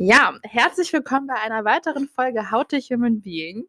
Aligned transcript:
Ja, 0.00 0.38
herzlich 0.44 0.92
willkommen 0.92 1.26
bei 1.26 1.34
einer 1.34 1.64
weiteren 1.64 2.08
Folge 2.08 2.52
How 2.52 2.64
to 2.64 2.76
Human 2.76 3.20
Being. 3.20 3.64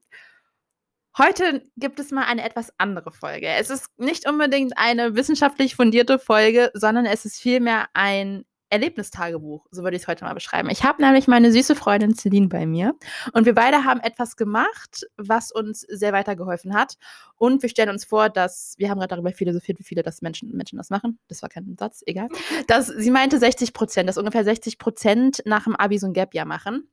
Heute 1.18 1.64
gibt 1.76 2.00
es 2.00 2.12
mal 2.12 2.26
eine 2.26 2.44
etwas 2.44 2.72
andere 2.78 3.12
Folge. 3.12 3.48
Es 3.48 3.72
ist 3.72 3.88
nicht 3.98 4.30
unbedingt 4.30 4.78
eine 4.78 5.16
wissenschaftlich 5.16 5.76
fundierte 5.76 6.20
Folge, 6.20 6.70
sondern 6.76 7.08
es 7.08 7.26
ist 7.26 7.42
vielmehr 7.42 7.88
ein 7.96 8.46
Erlebnistagebuch, 8.70 9.66
so 9.72 9.84
würde 9.84 9.96
ich 9.98 10.04
es 10.04 10.08
heute 10.08 10.24
mal 10.26 10.34
beschreiben. 10.34 10.70
Ich 10.70 10.84
habe 10.84 11.02
nämlich 11.02 11.28
meine 11.28 11.52
süße 11.52 11.76
Freundin 11.76 12.16
Celine 12.16 12.48
bei 12.48 12.66
mir 12.66 12.96
und 13.34 13.46
wir 13.46 13.56
beide 13.56 13.84
haben 13.84 14.00
etwas 14.00 14.38
gemacht, 14.38 15.08
was 15.18 15.52
uns 15.52 15.82
sehr 15.82 16.14
weitergeholfen 16.14 16.74
hat. 16.74 16.96
Und 17.36 17.62
wir 17.62 17.70
stellen 17.70 17.90
uns 17.90 18.06
vor, 18.06 18.30
dass, 18.30 18.76
wir 18.78 18.90
haben 18.90 19.00
gerade 19.00 19.16
darüber 19.16 19.32
philosophiert, 19.32 19.80
wie 19.80 19.84
viele 19.84 20.04
das 20.04 20.22
Menschen, 20.22 20.52
Menschen 20.56 20.78
das 20.78 20.90
machen. 20.90 21.20
Das 21.28 21.42
war 21.42 21.50
kein 21.50 21.76
Satz, 21.80 22.04
egal. 22.06 22.30
Dass, 22.68 22.88
sie 22.88 23.12
meinte 23.12 23.40
60 23.40 23.74
Prozent, 23.74 24.10
dass 24.10 24.18
ungefähr 24.18 24.44
60 24.44 24.78
Prozent 24.78 25.42
nach 25.46 25.64
dem 25.64 25.76
Abi 25.76 25.98
so 25.98 26.08
ein 26.08 26.14
Gap-Jahr 26.14 26.46
machen. 26.46 26.90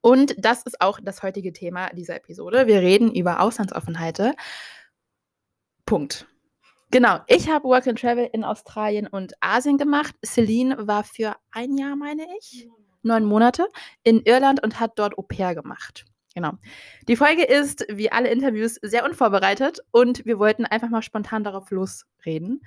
Und 0.00 0.34
das 0.38 0.62
ist 0.62 0.80
auch 0.80 1.00
das 1.02 1.22
heutige 1.22 1.52
Thema 1.52 1.88
dieser 1.90 2.16
Episode. 2.16 2.66
Wir 2.66 2.80
reden 2.80 3.12
über 3.12 3.40
Auslandsaufenthalte. 3.40 4.34
Punkt. 5.84 6.26
Genau, 6.90 7.18
ich 7.26 7.48
habe 7.48 7.64
Work 7.64 7.88
and 7.88 8.00
Travel 8.00 8.28
in 8.32 8.44
Australien 8.44 9.06
und 9.06 9.34
Asien 9.40 9.76
gemacht. 9.76 10.14
Celine 10.24 10.86
war 10.86 11.04
für 11.04 11.36
ein 11.50 11.76
Jahr, 11.76 11.96
meine 11.96 12.26
ich, 12.38 12.68
neun 13.02 13.24
Monate 13.24 13.66
in 14.02 14.20
Irland 14.22 14.62
und 14.62 14.78
hat 14.78 14.98
dort 14.98 15.18
Au 15.18 15.22
pair 15.22 15.54
gemacht. 15.54 16.04
Genau. 16.34 16.52
Die 17.08 17.16
Folge 17.16 17.44
ist, 17.44 17.86
wie 17.88 18.12
alle 18.12 18.28
Interviews, 18.28 18.78
sehr 18.82 19.04
unvorbereitet 19.04 19.80
und 19.90 20.26
wir 20.26 20.38
wollten 20.38 20.66
einfach 20.66 20.90
mal 20.90 21.02
spontan 21.02 21.44
darauf 21.44 21.70
losreden. 21.70 22.60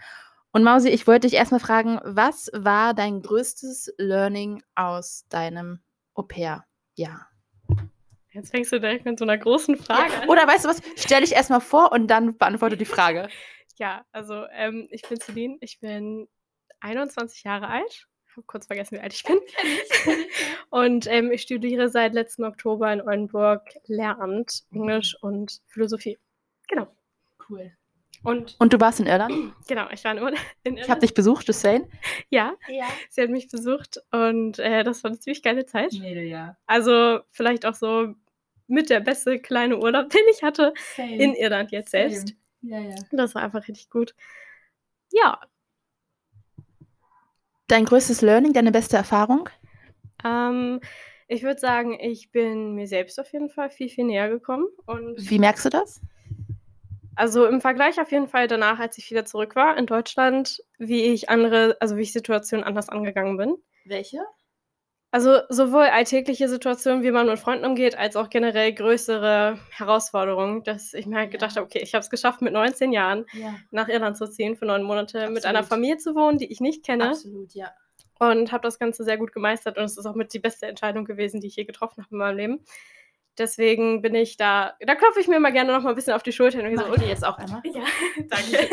Und 0.51 0.63
Mausi, 0.63 0.89
ich 0.89 1.05
wollte 1.05 1.27
dich 1.27 1.37
erstmal 1.37 1.59
fragen, 1.59 1.99
was 2.03 2.49
war 2.53 2.95
dein 2.95 3.21
größtes 3.21 3.93
Learning 3.97 4.63
aus 4.73 5.25
deinem 5.29 5.79
Au 6.15 6.23
pair-Jahr? 6.23 7.27
Jetzt 8.31 8.51
fängst 8.51 8.71
du 8.71 8.79
direkt 8.79 9.05
mit 9.05 9.19
so 9.19 9.25
einer 9.25 9.37
großen 9.37 9.75
Frage 9.77 10.13
an. 10.21 10.29
Oder 10.29 10.47
weißt 10.47 10.65
du 10.65 10.69
was? 10.69 10.81
Stell 10.95 11.21
dich 11.21 11.33
erstmal 11.33 11.61
vor 11.61 11.91
und 11.91 12.07
dann 12.07 12.37
beantworte 12.37 12.77
die 12.77 12.85
Frage. 12.85 13.29
Ja, 13.79 14.05
also 14.11 14.45
ähm, 14.51 14.87
ich 14.91 15.03
bin 15.03 15.19
Celine, 15.21 15.57
ich 15.61 15.79
bin 15.79 16.27
21 16.81 17.43
Jahre 17.45 17.69
alt. 17.69 18.07
Habe 18.35 18.45
kurz 18.45 18.67
vergessen, 18.67 18.97
wie 18.97 18.99
alt 18.99 19.13
ich 19.13 19.23
bin. 19.23 19.39
und 20.69 21.07
ähm, 21.07 21.31
ich 21.31 21.41
studiere 21.41 21.89
seit 21.89 22.13
letzten 22.13 22.43
Oktober 22.43 22.91
in 22.91 23.01
Oldenburg 23.01 23.63
Lehramt, 23.87 24.65
Englisch 24.71 25.17
und 25.21 25.61
Philosophie. 25.67 26.19
Genau. 26.67 26.87
Cool. 27.49 27.71
Und, 28.21 28.57
und 28.59 28.73
du 28.73 28.81
warst 28.81 28.99
in 28.99 29.07
Irland? 29.07 29.33
Genau, 29.67 29.87
ich 29.91 30.03
war 30.03 30.11
in, 30.11 30.17
in 30.63 30.73
Irland. 30.73 30.79
Ich 30.79 30.89
habe 30.89 30.99
dich 30.99 31.13
besucht, 31.13 31.47
Justine. 31.47 31.87
Ja, 32.29 32.55
ja, 32.67 32.87
sie 33.09 33.21
hat 33.21 33.29
mich 33.29 33.47
besucht 33.47 34.01
und 34.11 34.59
äh, 34.59 34.83
das 34.83 35.05
war 35.05 35.11
eine 35.11 35.19
ziemlich 35.19 35.41
geile 35.41 35.65
Zeit. 35.65 35.93
Mädel, 35.93 36.25
ja. 36.25 36.57
Also 36.65 37.21
vielleicht 37.31 37.65
auch 37.65 37.75
so 37.75 38.13
mit 38.67 38.89
der 38.89 38.99
beste 38.99 39.39
kleine 39.39 39.79
Urlaub, 39.79 40.09
den 40.09 40.21
ich 40.31 40.43
hatte 40.43 40.73
Same. 40.97 41.15
in 41.15 41.33
Irland 41.33 41.71
jetzt 41.71 41.91
Same. 41.91 42.25
Ja, 42.61 42.79
ja. 42.79 42.95
Das 43.11 43.35
war 43.35 43.43
einfach 43.43 43.67
richtig 43.67 43.89
gut. 43.89 44.15
Ja. 45.11 45.39
Dein 47.67 47.85
größtes 47.85 48.21
Learning, 48.21 48.53
deine 48.53 48.71
beste 48.71 48.97
Erfahrung? 48.97 49.49
Ähm, 50.23 50.81
ich 51.27 51.43
würde 51.43 51.59
sagen, 51.59 51.99
ich 51.99 52.31
bin 52.31 52.73
mir 52.73 52.87
selbst 52.87 53.19
auf 53.19 53.31
jeden 53.31 53.49
Fall 53.49 53.69
viel, 53.69 53.89
viel 53.89 54.05
näher 54.05 54.29
gekommen. 54.29 54.65
Und 54.85 55.29
Wie 55.29 55.39
merkst 55.39 55.65
du 55.65 55.69
das? 55.69 56.01
Also 57.15 57.45
im 57.45 57.61
Vergleich 57.61 57.99
auf 57.99 58.11
jeden 58.11 58.27
Fall 58.27 58.47
danach, 58.47 58.79
als 58.79 58.97
ich 58.97 59.11
wieder 59.11 59.25
zurück 59.25 59.55
war 59.55 59.77
in 59.77 59.85
Deutschland, 59.85 60.63
wie 60.77 61.03
ich 61.03 61.29
andere, 61.29 61.77
also 61.79 61.97
wie 61.97 62.01
ich 62.01 62.13
Situationen 62.13 62.63
anders 62.65 62.89
angegangen 62.89 63.37
bin. 63.37 63.55
Welche? 63.85 64.19
Also 65.11 65.39
sowohl 65.49 65.85
alltägliche 65.85 66.47
Situationen, 66.47 67.01
wie 67.01 67.09
man 67.09 67.25
mit 67.25 67.39
Freunden 67.39 67.65
umgeht, 67.65 67.97
als 67.97 68.15
auch 68.15 68.29
generell 68.29 68.71
größere 68.73 69.57
Herausforderungen, 69.71 70.63
dass 70.63 70.93
ich 70.93 71.07
mir 71.07 71.17
halt 71.17 71.31
gedacht 71.31 71.55
habe, 71.55 71.65
okay, 71.65 71.79
ich 71.79 71.95
habe 71.95 72.03
es 72.03 72.11
geschafft, 72.11 72.41
mit 72.41 72.53
19 72.53 72.91
Jahren 72.93 73.25
ja. 73.33 73.55
nach 73.71 73.87
Irland 73.87 74.17
zu 74.17 74.27
ziehen, 74.27 74.55
für 74.55 74.65
neun 74.65 74.83
Monate 74.83 75.17
Absolut. 75.17 75.33
mit 75.33 75.45
einer 75.45 75.63
Familie 75.63 75.97
zu 75.97 76.13
wohnen, 76.13 76.37
die 76.37 76.51
ich 76.51 76.61
nicht 76.61 76.85
kenne. 76.85 77.09
Absolut, 77.09 77.55
ja. 77.55 77.71
Und 78.19 78.51
habe 78.51 78.61
das 78.61 78.77
Ganze 78.77 79.03
sehr 79.03 79.17
gut 79.17 79.31
gemeistert 79.31 79.77
und 79.79 79.85
es 79.85 79.97
ist 79.97 80.05
auch 80.05 80.13
mit 80.13 80.31
die 80.33 80.39
beste 80.39 80.67
Entscheidung 80.67 81.05
gewesen, 81.05 81.41
die 81.41 81.47
ich 81.47 81.55
je 81.55 81.65
getroffen 81.65 82.03
habe 82.03 82.09
in 82.11 82.17
meinem 82.17 82.37
Leben. 82.37 82.65
Deswegen 83.39 84.03
bin 84.03 84.13
ich 84.13 84.37
da, 84.37 84.75
da 84.79 84.93
klopfe 84.93 85.21
ich 85.21 85.27
mir 85.27 85.39
mal 85.39 85.51
gerne 85.51 85.71
noch 85.71 85.81
mal 85.81 85.91
ein 85.91 85.95
bisschen 85.95 86.13
auf 86.13 86.23
die 86.23 86.33
Schulter. 86.33 86.61
Und 86.61 86.77
so, 86.77 86.85
okay, 86.85 87.07
jetzt 87.07 87.25
auch 87.25 87.37
einmal. 87.37 87.61
Ja, 87.63 87.83
danke. 88.27 88.69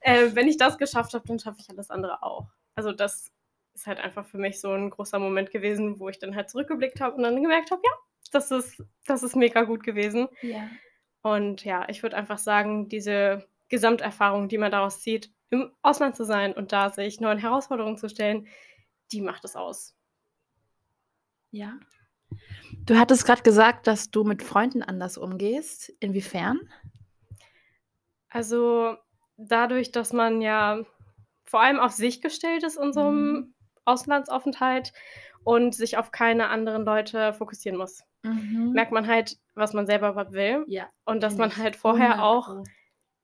äh, 0.00 0.28
wenn 0.34 0.46
ich 0.46 0.58
das 0.58 0.78
geschafft 0.78 1.14
habe, 1.14 1.26
dann 1.26 1.40
schaffe 1.40 1.56
ich 1.60 1.70
alles 1.70 1.90
andere 1.90 2.22
auch. 2.22 2.50
Also 2.76 2.92
das 2.92 3.32
ist 3.76 3.86
halt 3.86 3.98
einfach 3.98 4.26
für 4.26 4.38
mich 4.38 4.60
so 4.60 4.72
ein 4.72 4.90
großer 4.90 5.18
Moment 5.18 5.50
gewesen, 5.50 6.00
wo 6.00 6.08
ich 6.08 6.18
dann 6.18 6.34
halt 6.34 6.50
zurückgeblickt 6.50 7.00
habe 7.00 7.16
und 7.16 7.22
dann 7.22 7.42
gemerkt 7.42 7.70
habe, 7.70 7.82
ja, 7.84 7.92
das 8.32 8.50
ist, 8.50 8.82
das 9.06 9.22
ist 9.22 9.36
mega 9.36 9.62
gut 9.62 9.82
gewesen. 9.82 10.28
Ja. 10.42 10.68
Und 11.22 11.64
ja, 11.64 11.88
ich 11.88 12.02
würde 12.02 12.16
einfach 12.16 12.38
sagen, 12.38 12.88
diese 12.88 13.46
Gesamterfahrung, 13.68 14.48
die 14.48 14.58
man 14.58 14.70
daraus 14.70 15.00
zieht, 15.00 15.30
im 15.50 15.70
Ausland 15.82 16.16
zu 16.16 16.24
sein 16.24 16.52
und 16.52 16.72
da 16.72 16.90
sich 16.90 17.20
neuen 17.20 17.38
Herausforderungen 17.38 17.98
zu 17.98 18.08
stellen, 18.08 18.48
die 19.12 19.20
macht 19.20 19.44
es 19.44 19.54
aus. 19.54 19.94
Ja. 21.50 21.78
Du 22.84 22.98
hattest 22.98 23.26
gerade 23.26 23.42
gesagt, 23.42 23.86
dass 23.86 24.10
du 24.10 24.24
mit 24.24 24.42
Freunden 24.42 24.82
anders 24.82 25.18
umgehst. 25.18 25.90
Inwiefern? 26.00 26.58
Also 28.28 28.96
dadurch, 29.36 29.92
dass 29.92 30.12
man 30.12 30.40
ja 30.40 30.84
vor 31.44 31.60
allem 31.60 31.78
auf 31.78 31.92
sich 31.92 32.20
gestellt 32.20 32.64
ist 32.64 32.76
in 32.76 32.92
so 32.92 33.00
einem 33.00 33.32
mhm. 33.32 33.54
Auslandsaufenthalt 33.86 34.92
und 35.44 35.74
sich 35.74 35.96
auf 35.96 36.10
keine 36.10 36.48
anderen 36.48 36.84
Leute 36.84 37.32
fokussieren 37.32 37.78
muss. 37.78 38.02
Mhm. 38.22 38.72
Merkt 38.72 38.92
man 38.92 39.06
halt, 39.06 39.38
was 39.54 39.72
man 39.72 39.86
selber 39.86 40.32
will. 40.32 40.64
Ja. 40.66 40.88
Und 41.04 41.22
dass 41.22 41.36
man 41.36 41.56
halt 41.56 41.76
vorher 41.76 42.24
auch 42.24 42.64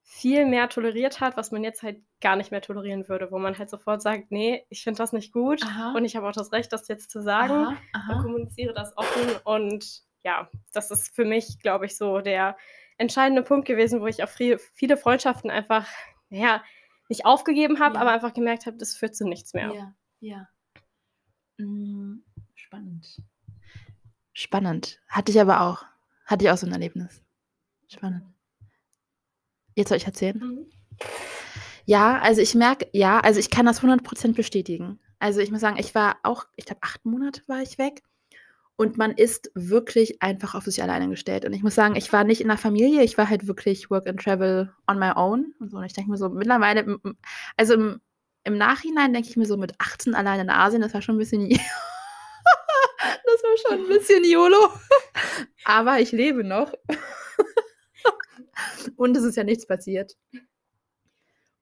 viel 0.04 0.46
mehr 0.46 0.68
toleriert 0.68 1.20
hat, 1.20 1.36
was 1.36 1.52
man 1.52 1.64
jetzt 1.64 1.82
halt 1.82 2.00
gar 2.20 2.36
nicht 2.36 2.50
mehr 2.50 2.60
tolerieren 2.60 3.08
würde, 3.08 3.30
wo 3.30 3.38
man 3.38 3.58
halt 3.58 3.70
sofort 3.70 4.02
sagt, 4.02 4.30
nee, 4.30 4.64
ich 4.68 4.82
finde 4.82 4.98
das 4.98 5.12
nicht 5.12 5.32
gut 5.32 5.62
aha. 5.64 5.94
und 5.96 6.04
ich 6.04 6.16
habe 6.16 6.28
auch 6.28 6.32
das 6.32 6.52
Recht, 6.52 6.72
das 6.72 6.88
jetzt 6.88 7.10
zu 7.10 7.22
sagen 7.22 7.52
aha, 7.52 7.76
aha. 7.92 8.12
und 8.12 8.22
kommuniziere 8.22 8.74
das 8.74 8.96
offen 8.96 9.36
und 9.44 10.02
ja, 10.24 10.48
das 10.72 10.90
ist 10.90 11.14
für 11.14 11.24
mich, 11.24 11.58
glaube 11.60 11.86
ich, 11.86 11.96
so 11.96 12.20
der 12.20 12.56
entscheidende 12.98 13.42
Punkt 13.42 13.66
gewesen, 13.66 14.00
wo 14.00 14.06
ich 14.06 14.22
auch 14.22 14.28
viele 14.28 14.96
Freundschaften 14.96 15.50
einfach, 15.50 15.88
ja, 16.28 16.62
nicht 17.08 17.24
aufgegeben 17.26 17.80
habe, 17.80 17.96
ja. 17.96 18.00
aber 18.00 18.12
einfach 18.12 18.34
gemerkt 18.34 18.66
habe, 18.66 18.76
das 18.76 18.94
führt 18.94 19.16
zu 19.16 19.26
nichts 19.26 19.54
mehr. 19.54 19.72
Ja. 19.72 19.94
Ja. 20.20 20.48
Mhm. 21.58 22.24
Spannend. 22.54 23.22
Spannend. 24.32 25.00
Hatte 25.08 25.32
ich 25.32 25.40
aber 25.40 25.60
auch. 25.62 25.84
Hatte 26.26 26.44
ich 26.44 26.50
auch 26.50 26.56
so 26.56 26.66
ein 26.66 26.72
Erlebnis. 26.72 27.22
Spannend. 27.88 28.24
Jetzt 29.74 29.88
soll 29.88 29.98
ich 29.98 30.06
erzählen? 30.06 30.38
Mhm. 30.38 30.66
Ja, 31.84 32.20
also 32.20 32.40
ich 32.40 32.54
merke, 32.54 32.88
ja, 32.92 33.20
also 33.20 33.40
ich 33.40 33.50
kann 33.50 33.66
das 33.66 33.82
100% 33.82 34.34
bestätigen. 34.34 35.00
Also 35.18 35.40
ich 35.40 35.50
muss 35.50 35.60
sagen, 35.60 35.78
ich 35.78 35.94
war 35.94 36.16
auch, 36.22 36.46
ich 36.56 36.64
glaube, 36.64 36.82
acht 36.82 37.04
Monate 37.04 37.42
war 37.46 37.62
ich 37.62 37.78
weg. 37.78 38.02
Und 38.76 38.96
man 38.96 39.12
ist 39.12 39.50
wirklich 39.54 40.22
einfach 40.22 40.54
auf 40.54 40.64
sich 40.64 40.82
alleine 40.82 41.08
gestellt. 41.08 41.44
Und 41.44 41.52
ich 41.52 41.62
muss 41.62 41.74
sagen, 41.74 41.94
ich 41.94 42.12
war 42.12 42.24
nicht 42.24 42.40
in 42.40 42.48
der 42.48 42.56
Familie, 42.56 43.02
ich 43.02 43.18
war 43.18 43.28
halt 43.28 43.46
wirklich 43.46 43.90
Work 43.90 44.08
and 44.08 44.20
Travel 44.20 44.72
on 44.88 44.98
my 44.98 45.12
own. 45.14 45.54
Und, 45.60 45.70
so. 45.70 45.76
und 45.76 45.84
ich 45.84 45.92
denke 45.92 46.10
mir 46.10 46.16
so, 46.16 46.28
mittlerweile, 46.30 46.98
also 47.56 47.74
im 47.74 48.00
im 48.44 48.58
Nachhinein 48.58 49.12
denke 49.12 49.28
ich 49.28 49.36
mir 49.36 49.46
so 49.46 49.56
mit 49.56 49.74
18 49.78 50.14
allein 50.14 50.40
in 50.40 50.50
Asien, 50.50 50.82
das 50.82 50.94
war 50.94 51.02
schon 51.02 51.16
ein 51.16 51.18
bisschen. 51.18 51.48
das 51.48 53.42
war 53.42 53.56
schon 53.58 53.80
ein 53.80 53.88
bisschen 53.88 54.24
YOLO. 54.24 54.70
Aber 55.64 56.00
ich 56.00 56.12
lebe 56.12 56.44
noch. 56.44 56.72
und 58.96 59.16
es 59.16 59.24
ist 59.24 59.36
ja 59.36 59.44
nichts 59.44 59.66
passiert. 59.66 60.16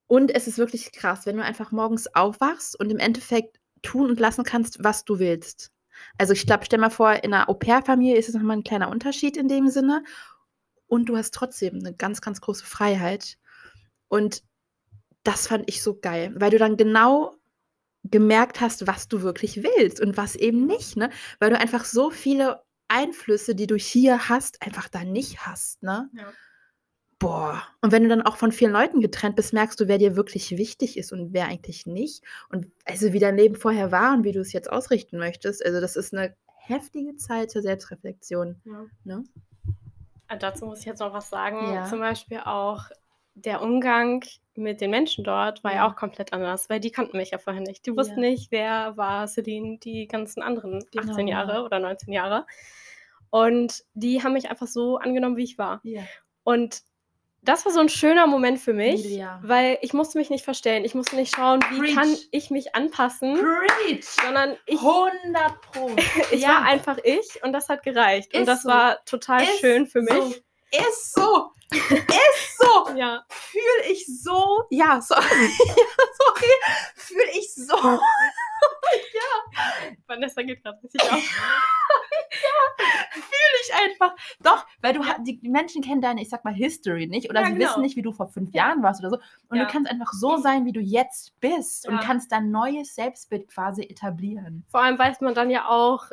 Und 0.06 0.35
es 0.35 0.49
ist 0.49 0.59
wirklich 0.59 0.93
krass, 0.93 1.27
wenn 1.27 1.37
du 1.37 1.44
einfach 1.44 1.71
morgens 1.71 2.12
aufwachst 2.15 2.79
und 2.79 2.91
im 2.91 2.99
Endeffekt 2.99 3.61
tun 3.83 4.11
und 4.11 4.19
lassen 4.19 4.44
kannst, 4.44 4.83
was 4.83 5.05
du 5.05 5.19
willst. 5.19 5.71
Also 6.19 6.33
ich 6.33 6.47
glaube, 6.47 6.65
stell 6.65 6.79
mal 6.79 6.91
vor, 6.91 7.23
in 7.23 7.33
einer 7.33 7.49
Au-pair-Familie 7.49 8.17
ist 8.17 8.29
es 8.29 8.35
nochmal 8.35 8.56
ein 8.56 8.65
kleiner 8.65 8.88
Unterschied 8.88 9.37
in 9.37 9.49
dem 9.49 9.69
Sinne. 9.69 10.03
Und 10.87 11.09
du 11.09 11.17
hast 11.17 11.35
trotzdem 11.35 11.76
eine 11.76 11.94
ganz, 11.94 12.21
ganz 12.21 12.41
große 12.41 12.65
Freiheit. 12.65 13.37
Und 14.09 14.43
das 15.23 15.47
fand 15.47 15.69
ich 15.69 15.83
so 15.83 15.99
geil, 15.99 16.33
weil 16.37 16.51
du 16.51 16.59
dann 16.59 16.77
genau 16.77 17.35
gemerkt 18.05 18.61
hast, 18.61 18.87
was 18.87 19.09
du 19.09 19.23
wirklich 19.23 19.63
willst 19.63 20.01
und 20.01 20.17
was 20.17 20.35
eben 20.35 20.67
nicht, 20.67 20.97
ne? 20.97 21.11
Weil 21.39 21.51
du 21.51 21.59
einfach 21.59 21.85
so 21.85 22.11
viele 22.11 22.63
Einflüsse, 22.89 23.55
die 23.55 23.67
du 23.67 23.77
hier 23.77 24.29
hast, 24.29 24.63
einfach 24.63 24.89
da 24.89 25.05
nicht 25.05 25.47
hast, 25.47 25.83
ne? 25.83 26.09
Ja. 26.15 26.33
Boah. 27.19 27.63
Und 27.83 27.93
wenn 27.93 28.03
du 28.03 28.09
dann 28.09 28.23
auch 28.23 28.37
von 28.37 28.51
vielen 28.51 28.73
Leuten 28.73 29.03
getrennt 29.03 29.37
bist, 29.37 29.53
merkst 29.53 29.79
du, 29.79 29.89
wer 29.89 29.99
dir 29.99 30.17
wirklich 30.17 30.57
wichtig 30.57 30.97
ist 30.97 31.13
und 31.13 31.35
wer 31.35 31.47
eigentlich 31.47 31.85
nicht. 31.85 32.25
Und 32.49 32.69
also 32.87 33.13
wie 33.13 33.19
dein 33.19 33.37
Leben 33.37 33.57
vorher 33.57 33.93
war 33.93 34.15
und 34.15 34.25
wie 34.25 34.33
du 34.33 34.41
es 34.41 34.55
jetzt 34.55 34.73
ausrichten 34.73 35.19
möchtest. 35.19 35.63
Also 35.65 35.83
das 35.83 35.97
ist 35.97 36.15
eine 36.15 36.35
heftige 36.57 37.17
Zeit 37.17 37.51
zur 37.51 37.61
Selbstreflexion. 37.61 38.63
Ja. 38.65 38.87
Ne? 39.05 39.25
Dazu 40.39 40.65
muss 40.65 40.81
ich 40.81 40.87
jetzt 40.87 41.01
noch 41.01 41.13
was 41.13 41.29
sagen. 41.29 41.75
Ja. 41.75 41.85
Zum 41.85 41.99
Beispiel 41.99 42.39
auch 42.39 42.85
der 43.35 43.62
Umgang 43.62 44.25
mit 44.55 44.81
den 44.81 44.91
Menschen 44.91 45.25
dort 45.25 45.65
war 45.65 45.75
ja. 45.75 45.88
auch 45.88 45.97
komplett 45.97 46.32
anders, 46.32 46.69
weil 46.69 46.81
die 46.81 46.91
kannten 46.91 47.17
mich 47.17 47.31
ja 47.31 47.38
vorher 47.38 47.62
nicht. 47.62 47.87
Die 47.87 47.97
wussten 47.97 48.23
ja. 48.23 48.31
nicht, 48.31 48.50
wer 48.50 48.97
war 48.97 49.27
Celine 49.27 49.79
die 49.79 50.06
ganzen 50.06 50.43
anderen 50.43 50.85
genau, 50.91 51.12
18 51.12 51.29
Jahre 51.29 51.53
ja. 51.55 51.62
oder 51.62 51.79
19 51.79 52.12
Jahre. 52.12 52.47
Und 53.31 53.85
die 53.94 54.23
haben 54.23 54.32
mich 54.32 54.50
einfach 54.50 54.67
so 54.67 54.99
angenommen, 54.99 55.37
wie 55.37 55.44
ich 55.44 55.56
war. 55.56 55.81
Und 56.43 56.82
das 57.43 57.65
war 57.65 57.73
so 57.73 57.81
ein 57.81 57.88
schöner 57.88 58.27
Moment 58.27 58.61
für 58.61 58.75
mich, 58.75 59.19
weil 59.43 59.79
ich 59.81 59.94
musste 59.94 60.19
mich 60.19 60.29
nicht 60.29 60.44
verstellen. 60.44 60.85
Ich 60.85 60.94
musste 60.94 61.17
nicht 61.17 61.35
schauen, 61.35 61.61
wie 61.71 61.79
Preach. 61.79 61.94
kann 61.94 62.17
ich 62.33 62.50
mich 62.50 62.75
anpassen, 62.75 63.35
Preach. 63.35 64.05
sondern 64.05 64.56
ich 64.67 64.79
100 64.79 65.61
Pro. 65.73 65.91
ich 66.33 66.43
ja. 66.43 66.49
war 66.49 66.62
einfach 66.65 66.99
ich 67.03 67.43
und 67.43 67.53
das 67.53 67.69
hat 67.69 67.83
gereicht 67.83 68.33
Ist 68.33 68.41
und 68.41 68.47
das 68.47 68.62
so. 68.62 68.69
war 68.69 69.03
total 69.06 69.43
Ist 69.43 69.61
schön 69.61 69.87
für 69.87 70.03
mich. 70.03 70.12
So. 70.12 70.35
Ist 70.73 71.15
so. 71.15 71.50
Ja. 73.00 73.25
Fühle 73.31 73.93
ich 73.93 74.06
so. 74.06 74.64
Ja, 74.69 75.00
so. 75.00 75.14
sorry. 75.14 76.52
Fühle 76.94 77.31
ich 77.32 77.55
so. 77.55 77.75
ja. 77.75 78.00
Vanessa 80.06 80.43
geht 80.43 80.62
gerade 80.62 80.82
richtig 80.82 81.00
auf. 81.05 81.11
ja, 81.19 82.85
fühle 83.14 83.56
ich 83.64 83.75
einfach. 83.75 84.14
Doch, 84.43 84.67
weil 84.82 84.93
du 84.93 85.00
die 85.20 85.49
Menschen 85.49 85.81
kennen 85.81 86.02
deine, 86.02 86.20
ich 86.20 86.29
sag 86.29 86.44
mal, 86.44 86.52
History 86.52 87.06
nicht 87.06 87.31
oder 87.31 87.41
ja, 87.41 87.47
sie 87.47 87.55
genau. 87.55 87.70
wissen 87.70 87.81
nicht, 87.81 87.97
wie 87.97 88.02
du 88.02 88.12
vor 88.12 88.29
fünf 88.29 88.52
ja. 88.52 88.67
Jahren 88.67 88.82
warst 88.82 89.00
oder 89.00 89.08
so. 89.08 89.19
Und 89.49 89.56
ja. 89.56 89.64
du 89.64 89.73
kannst 89.73 89.91
einfach 89.91 90.12
so 90.12 90.37
sein, 90.37 90.67
wie 90.67 90.73
du 90.73 90.81
jetzt 90.81 91.41
bist 91.41 91.88
und 91.88 92.00
kannst 92.00 92.31
dein 92.32 92.50
neues 92.50 92.94
Selbstbild 92.94 93.49
quasi 93.49 93.82
etablieren. 93.82 94.67
Vor 94.69 94.82
allem 94.82 94.99
weiß 94.99 95.23
man 95.23 95.35
dann 95.35 95.49
ja 95.49 95.70
auch, 95.70 96.11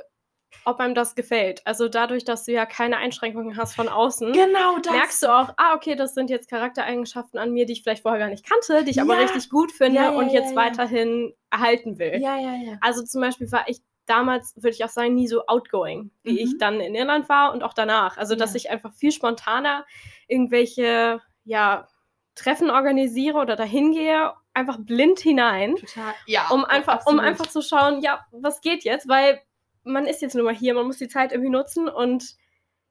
ob 0.65 0.79
einem 0.79 0.95
das 0.95 1.15
gefällt. 1.15 1.61
Also 1.65 1.87
dadurch, 1.87 2.25
dass 2.25 2.45
du 2.45 2.51
ja 2.51 2.65
keine 2.65 2.97
Einschränkungen 2.97 3.57
hast 3.57 3.75
von 3.75 3.87
außen, 3.87 4.33
genau 4.33 4.77
merkst 4.77 5.23
du 5.23 5.27
auch, 5.27 5.53
ah, 5.57 5.75
okay, 5.75 5.95
das 5.95 6.13
sind 6.13 6.29
jetzt 6.29 6.49
Charaktereigenschaften 6.49 7.39
an 7.39 7.51
mir, 7.53 7.65
die 7.65 7.73
ich 7.73 7.83
vielleicht 7.83 8.03
vorher 8.03 8.19
gar 8.19 8.29
nicht 8.29 8.45
kannte, 8.45 8.83
die 8.83 8.91
ich 8.91 8.97
ja. 8.97 9.03
aber 9.03 9.17
richtig 9.17 9.49
gut 9.49 9.71
finde 9.71 9.97
ja, 9.97 10.11
ja, 10.11 10.17
und 10.17 10.29
jetzt 10.29 10.55
weiterhin 10.55 11.33
erhalten 11.49 11.99
will. 11.99 12.19
Ja, 12.21 12.37
ja, 12.37 12.55
ja. 12.55 12.77
Also 12.81 13.03
zum 13.03 13.21
Beispiel 13.21 13.51
war 13.51 13.67
ich 13.67 13.79
damals, 14.05 14.55
würde 14.55 14.71
ich 14.71 14.83
auch 14.83 14.89
sagen, 14.89 15.13
nie 15.13 15.27
so 15.27 15.45
outgoing, 15.47 16.11
wie 16.23 16.33
mhm. 16.33 16.37
ich 16.37 16.57
dann 16.57 16.79
in 16.79 16.95
Irland 16.95 17.29
war 17.29 17.53
und 17.53 17.63
auch 17.63 17.73
danach. 17.73 18.17
Also 18.17 18.35
dass 18.35 18.55
ich 18.55 18.69
einfach 18.69 18.93
viel 18.93 19.11
spontaner 19.11 19.85
irgendwelche, 20.27 21.21
ja, 21.43 21.87
Treffen 22.35 22.69
organisiere 22.69 23.39
oder 23.39 23.55
dahin 23.55 23.91
gehe, 23.91 24.31
einfach 24.53 24.77
blind 24.79 25.19
hinein. 25.19 25.75
Total. 25.75 26.13
Ja. 26.27 26.49
Um 26.49 26.65
einfach, 26.65 27.05
um 27.05 27.19
einfach 27.19 27.47
zu 27.47 27.61
schauen, 27.61 28.01
ja, 28.01 28.25
was 28.31 28.61
geht 28.61 28.83
jetzt? 28.83 29.07
Weil 29.07 29.41
man 29.87 30.05
ist 30.05 30.21
jetzt 30.21 30.35
nur 30.35 30.45
mal 30.45 30.55
hier, 30.55 30.73
man 30.73 30.85
muss 30.85 30.97
die 30.97 31.07
Zeit 31.07 31.31
irgendwie 31.31 31.49
nutzen 31.49 31.87
und 31.87 32.35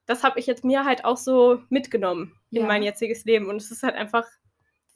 das 0.06 0.22
habe 0.22 0.38
ich 0.38 0.46
jetzt 0.46 0.64
mir 0.64 0.84
halt 0.84 1.04
auch 1.04 1.16
so 1.16 1.60
mitgenommen 1.68 2.32
ja. 2.50 2.62
in 2.62 2.66
mein 2.66 2.82
jetziges 2.82 3.24
Leben 3.24 3.48
und 3.48 3.56
es 3.56 3.70
ist 3.70 3.82
halt 3.82 3.96
einfach 3.96 4.26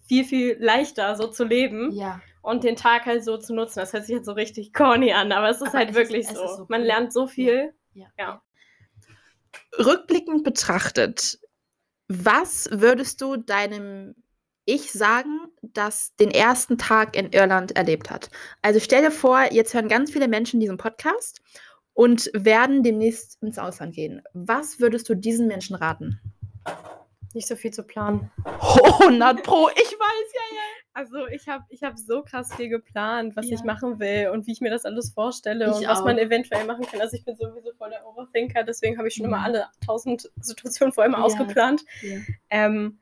viel, 0.06 0.24
viel 0.24 0.56
leichter 0.58 1.14
so 1.16 1.28
zu 1.28 1.44
leben 1.44 1.92
ja. 1.92 2.20
und 2.42 2.64
den 2.64 2.76
Tag 2.76 3.06
halt 3.06 3.24
so 3.24 3.36
zu 3.36 3.54
nutzen. 3.54 3.80
Das 3.80 3.92
hört 3.92 4.06
sich 4.06 4.16
jetzt 4.16 4.26
so 4.26 4.32
richtig 4.32 4.72
corny 4.72 5.12
an, 5.12 5.30
aber 5.32 5.50
es 5.50 5.60
ist 5.60 5.68
aber 5.68 5.78
halt 5.78 5.90
es 5.90 5.96
wirklich 5.96 6.22
ist, 6.22 6.34
so. 6.34 6.44
Ist 6.44 6.56
so. 6.56 6.66
Man 6.68 6.82
lernt 6.82 7.12
so 7.12 7.26
viel. 7.26 7.74
Ja. 7.92 8.06
ja. 8.18 8.42
Rückblickend 9.78 10.42
betrachtet, 10.42 11.38
was 12.08 12.68
würdest 12.72 13.20
du 13.20 13.36
deinem 13.36 14.14
ich 14.64 14.92
sagen, 14.92 15.46
das 15.62 16.14
den 16.16 16.30
ersten 16.30 16.78
Tag 16.78 17.16
in 17.16 17.32
Irland 17.32 17.76
erlebt 17.76 18.10
hat? 18.10 18.30
Also 18.62 18.80
stell 18.80 19.02
dir 19.02 19.10
vor, 19.10 19.52
jetzt 19.52 19.74
hören 19.74 19.88
ganz 19.88 20.10
viele 20.12 20.28
Menschen 20.28 20.60
diesen 20.60 20.76
Podcast 20.76 21.40
und 21.94 22.30
werden 22.32 22.82
demnächst 22.82 23.42
ins 23.42 23.58
Ausland 23.58 23.94
gehen. 23.94 24.22
Was 24.32 24.80
würdest 24.80 25.08
du 25.08 25.14
diesen 25.14 25.46
Menschen 25.46 25.76
raten? 25.76 26.20
Nicht 27.34 27.46
so 27.46 27.56
viel 27.56 27.70
zu 27.70 27.84
planen. 27.84 28.30
100 28.44 29.42
Pro, 29.42 29.68
ich 29.68 29.78
weiß 29.78 30.32
ja, 30.34 30.56
ja. 30.56 30.70
Also 30.92 31.26
ich 31.28 31.48
habe 31.48 31.64
ich 31.68 31.82
hab 31.82 31.96
so 31.96 32.22
krass 32.22 32.52
viel 32.54 32.68
geplant, 32.68 33.36
was 33.36 33.48
ja. 33.48 33.54
ich 33.54 33.62
machen 33.62 34.00
will 34.00 34.30
und 34.32 34.46
wie 34.46 34.52
ich 34.52 34.60
mir 34.60 34.70
das 34.70 34.84
alles 34.84 35.10
vorstelle 35.10 35.66
ich 35.66 35.76
und 35.76 35.86
was 35.86 36.02
man 36.02 36.18
eventuell 36.18 36.64
machen 36.66 36.84
kann. 36.84 37.00
Also 37.00 37.16
ich 37.16 37.24
bin 37.24 37.36
sowieso 37.36 37.72
voll 37.78 37.90
der 37.90 38.04
Overthinker, 38.06 38.64
deswegen 38.64 38.98
habe 38.98 39.06
ich 39.06 39.14
schon 39.14 39.26
mhm. 39.26 39.32
immer 39.32 39.44
alle 39.44 39.66
tausend 39.86 40.28
Situationen 40.40 40.92
vorher 40.92 41.08
immer 41.08 41.18
ja. 41.18 41.24
ausgeplant. 41.24 41.82
Ja. 42.02 42.18
Ähm, 42.50 42.98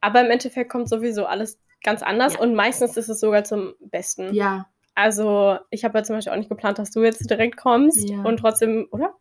aber 0.00 0.22
im 0.22 0.30
Endeffekt 0.30 0.70
kommt 0.70 0.88
sowieso 0.88 1.24
alles 1.24 1.60
ganz 1.84 2.02
anders 2.02 2.36
und 2.36 2.54
meistens 2.54 2.96
ist 2.96 3.08
es 3.08 3.20
sogar 3.20 3.44
zum 3.44 3.74
Besten. 3.78 4.34
Ja, 4.34 4.66
also, 4.94 5.58
ich 5.70 5.84
habe 5.84 5.98
ja 5.98 6.04
zum 6.04 6.16
Beispiel 6.16 6.32
auch 6.32 6.38
nicht 6.38 6.48
geplant, 6.48 6.78
dass 6.78 6.90
du 6.90 7.02
jetzt 7.02 7.28
direkt 7.28 7.56
kommst 7.56 8.08
ja. 8.08 8.22
und 8.22 8.38
trotzdem, 8.38 8.86
oder? 8.90 9.14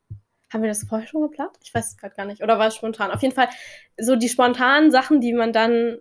Haben 0.51 0.61
wir 0.61 0.69
das 0.69 0.83
vorher 0.83 1.07
schon 1.07 1.23
geplant? 1.23 1.51
Ich 1.63 1.73
weiß 1.73 1.87
es 1.87 1.97
gerade 1.97 2.15
gar 2.15 2.25
nicht. 2.25 2.43
Oder 2.43 2.59
war 2.59 2.67
es 2.67 2.75
spontan? 2.75 3.09
Auf 3.09 3.23
jeden 3.23 3.33
Fall, 3.33 3.49
so 3.97 4.15
die 4.15 4.29
spontanen 4.29 4.91
Sachen, 4.91 5.19
die 5.19 5.33
man 5.33 5.51
dann, 5.51 5.97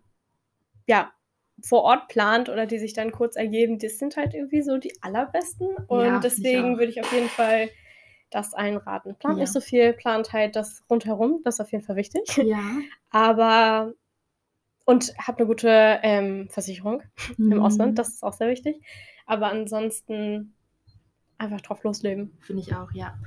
ja, 0.87 1.11
vor 1.63 1.83
Ort 1.83 2.09
plant 2.09 2.49
oder 2.49 2.67
die 2.67 2.79
sich 2.79 2.93
dann 2.93 3.13
kurz 3.13 3.37
ergeben, 3.37 3.79
das 3.79 3.99
sind 3.99 4.17
halt 4.17 4.35
irgendwie 4.35 4.63
so 4.63 4.77
die 4.77 4.93
allerbesten. 5.01 5.69
Und 5.87 6.05
ja, 6.05 6.19
deswegen 6.19 6.77
würde 6.77 6.91
ich 6.91 7.01
auf 7.01 7.13
jeden 7.13 7.29
Fall 7.29 7.71
das 8.31 8.53
einraten. 8.53 9.17
Plant 9.17 9.39
ja. 9.39 9.45
nicht 9.45 9.53
so 9.53 9.61
viel, 9.61 9.93
plant 9.93 10.33
halt 10.33 10.57
das 10.57 10.83
rundherum, 10.91 11.41
das 11.45 11.57
ist 11.57 11.61
auf 11.61 11.73
jeden 11.73 11.85
Fall 11.85 11.97
wichtig. 11.97 12.37
Ja. 12.37 12.63
Aber 13.11 13.95
und 14.85 15.15
habt 15.19 15.39
eine 15.39 15.47
gute 15.47 16.01
ähm, 16.03 16.49
Versicherung 16.51 17.03
mhm. 17.37 17.53
im 17.53 17.63
Ausland, 17.63 17.99
das 17.99 18.09
ist 18.09 18.23
auch 18.23 18.33
sehr 18.33 18.49
wichtig. 18.49 18.83
Aber 19.27 19.49
ansonsten 19.49 20.55
einfach 21.39 21.61
drauf 21.61 21.83
losleben. 21.83 22.33
Finde 22.41 22.63
ich 22.63 22.75
auch, 22.75 22.93
ja. 22.93 23.19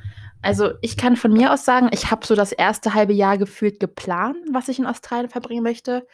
Also 0.41 0.71
ich 0.81 0.97
kann 0.97 1.17
von 1.17 1.33
mir 1.33 1.53
aus 1.53 1.65
sagen, 1.65 1.89
ich 1.91 2.11
habe 2.11 2.25
so 2.25 2.35
das 2.35 2.51
erste 2.51 2.93
halbe 2.93 3.13
Jahr 3.13 3.37
gefühlt 3.37 3.79
geplant, 3.79 4.37
was 4.51 4.67
ich 4.67 4.79
in 4.79 4.85
Australien 4.85 5.29
verbringen 5.29 5.63
möchte. 5.63 6.07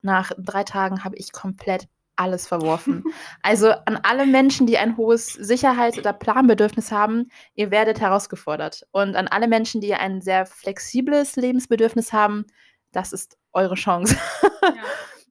Nach 0.00 0.30
drei 0.38 0.62
Tagen 0.64 1.04
habe 1.04 1.16
ich 1.16 1.32
komplett 1.32 1.88
alles 2.16 2.46
verworfen. 2.46 3.04
also 3.42 3.70
an 3.70 3.98
alle 4.02 4.26
Menschen, 4.26 4.66
die 4.66 4.78
ein 4.78 4.96
hohes 4.96 5.32
Sicherheits- 5.32 5.98
oder 5.98 6.12
Planbedürfnis 6.12 6.92
haben, 6.92 7.28
ihr 7.54 7.70
werdet 7.70 8.00
herausgefordert. 8.00 8.86
Und 8.90 9.16
an 9.16 9.28
alle 9.28 9.48
Menschen, 9.48 9.80
die 9.80 9.94
ein 9.94 10.20
sehr 10.20 10.46
flexibles 10.46 11.36
Lebensbedürfnis 11.36 12.12
haben, 12.12 12.44
das 12.92 13.12
ist 13.12 13.38
eure 13.52 13.74
Chance. 13.74 14.16
ja. 14.62 14.74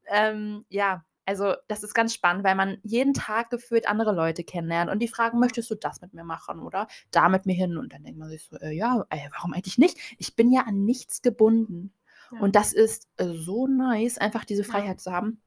ähm, 0.29 0.65
ja, 0.69 1.03
also 1.27 1.55
das 1.67 1.83
ist 1.83 1.93
ganz 1.93 2.13
spannend, 2.13 2.45
weil 2.45 2.55
man 2.55 2.77
jeden 2.83 3.13
Tag 3.13 3.49
gefühlt 3.49 3.87
andere 3.87 4.13
Leute 4.13 4.45
kennenlernt 4.45 4.89
und 4.89 4.99
die 4.99 5.09
fragen, 5.09 5.39
möchtest 5.39 5.69
du 5.69 5.75
das 5.75 5.99
mit 5.99 6.13
mir 6.13 6.23
machen 6.23 6.61
oder 6.61 6.87
da 7.11 7.27
mit 7.27 7.45
mir 7.45 7.53
hin? 7.53 7.77
Und 7.77 7.91
dann 7.91 8.03
denkt 8.03 8.17
man 8.17 8.29
sich 8.29 8.45
so, 8.45 8.55
äh, 8.57 8.71
ja, 8.71 9.05
ey, 9.09 9.29
warum 9.33 9.53
eigentlich 9.53 9.77
nicht? 9.77 9.97
Ich 10.17 10.35
bin 10.37 10.51
ja 10.51 10.61
an 10.61 10.85
nichts 10.85 11.21
gebunden. 11.21 11.93
Ja. 12.31 12.39
Und 12.39 12.55
das 12.55 12.71
ist 12.71 13.09
äh, 13.17 13.33
so 13.33 13.67
nice, 13.67 14.17
einfach 14.17 14.45
diese 14.45 14.63
Freiheit 14.63 14.97
ja. 14.97 14.97
zu 14.97 15.11
haben. 15.11 15.41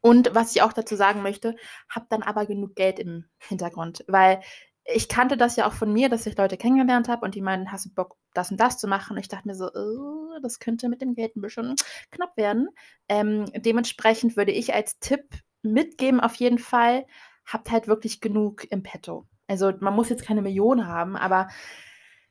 Und 0.00 0.34
was 0.34 0.56
ich 0.56 0.62
auch 0.62 0.72
dazu 0.72 0.96
sagen 0.96 1.22
möchte, 1.22 1.54
hab 1.88 2.08
dann 2.08 2.24
aber 2.24 2.44
genug 2.46 2.74
Geld 2.74 2.98
im 2.98 3.26
Hintergrund, 3.38 4.04
weil 4.08 4.40
ich 4.84 5.08
kannte 5.08 5.36
das 5.36 5.56
ja 5.56 5.66
auch 5.66 5.72
von 5.72 5.92
mir, 5.92 6.08
dass 6.08 6.26
ich 6.26 6.36
Leute 6.36 6.56
kennengelernt 6.56 7.08
habe 7.08 7.24
und 7.24 7.34
die 7.34 7.40
meinen, 7.40 7.70
hast 7.70 7.86
du 7.86 7.94
Bock, 7.94 8.16
das 8.34 8.50
und 8.50 8.58
das 8.58 8.78
zu 8.78 8.88
machen? 8.88 9.14
Und 9.14 9.20
ich 9.20 9.28
dachte 9.28 9.46
mir 9.46 9.54
so, 9.54 9.70
oh, 9.72 10.38
das 10.42 10.58
könnte 10.58 10.88
mit 10.88 11.00
dem 11.00 11.14
Geld 11.14 11.36
ein 11.36 11.40
bisschen 11.40 11.76
knapp 12.10 12.36
werden. 12.36 12.68
Ähm, 13.08 13.46
dementsprechend 13.54 14.36
würde 14.36 14.52
ich 14.52 14.74
als 14.74 14.98
Tipp 14.98 15.24
mitgeben, 15.62 16.20
auf 16.20 16.34
jeden 16.36 16.58
Fall, 16.58 17.06
habt 17.46 17.70
halt 17.70 17.86
wirklich 17.86 18.20
genug 18.20 18.64
im 18.70 18.82
Petto. 18.82 19.26
Also 19.46 19.72
man 19.80 19.94
muss 19.94 20.08
jetzt 20.08 20.24
keine 20.24 20.42
Millionen 20.42 20.86
haben, 20.86 21.16
aber 21.16 21.48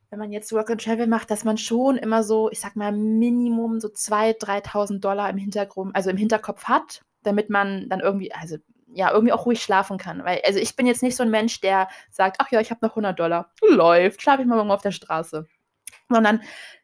wenn 0.09 0.19
man 0.19 0.31
jetzt 0.31 0.51
Work 0.51 0.71
and 0.71 0.83
Travel 0.83 1.07
macht, 1.07 1.31
dass 1.31 1.45
man 1.45 1.57
schon 1.57 1.95
immer 1.95 2.23
so, 2.23 2.51
ich 2.51 2.59
sag 2.59 2.75
mal, 2.75 2.91
Minimum 2.91 3.79
so 3.79 3.87
2.000, 3.87 4.39
3.000 4.39 4.99
Dollar 4.99 5.29
im 5.29 5.37
Hintergrund, 5.37 5.95
also 5.95 6.09
im 6.09 6.17
Hinterkopf 6.17 6.65
hat, 6.65 7.01
damit 7.23 7.49
man 7.49 7.87
dann 7.87 8.01
irgendwie, 8.01 8.33
also 8.33 8.57
ja, 8.93 9.11
irgendwie 9.11 9.33
auch 9.33 9.45
ruhig 9.45 9.61
schlafen 9.61 9.97
kann. 9.97 10.23
Weil, 10.23 10.41
also 10.45 10.59
ich 10.59 10.75
bin 10.75 10.85
jetzt 10.85 11.03
nicht 11.03 11.15
so 11.15 11.23
ein 11.23 11.31
Mensch, 11.31 11.61
der 11.61 11.87
sagt, 12.09 12.37
ach 12.39 12.51
ja, 12.51 12.59
ich 12.59 12.71
habe 12.71 12.85
noch 12.85 12.91
100 12.91 13.17
Dollar. 13.17 13.51
Läuft, 13.61 14.21
schlafe 14.21 14.41
ich 14.41 14.47
mal 14.47 14.55
morgen 14.55 14.71
auf 14.71 14.81
der 14.81 14.91
Straße. 14.91 15.47
Sondern 16.09 16.41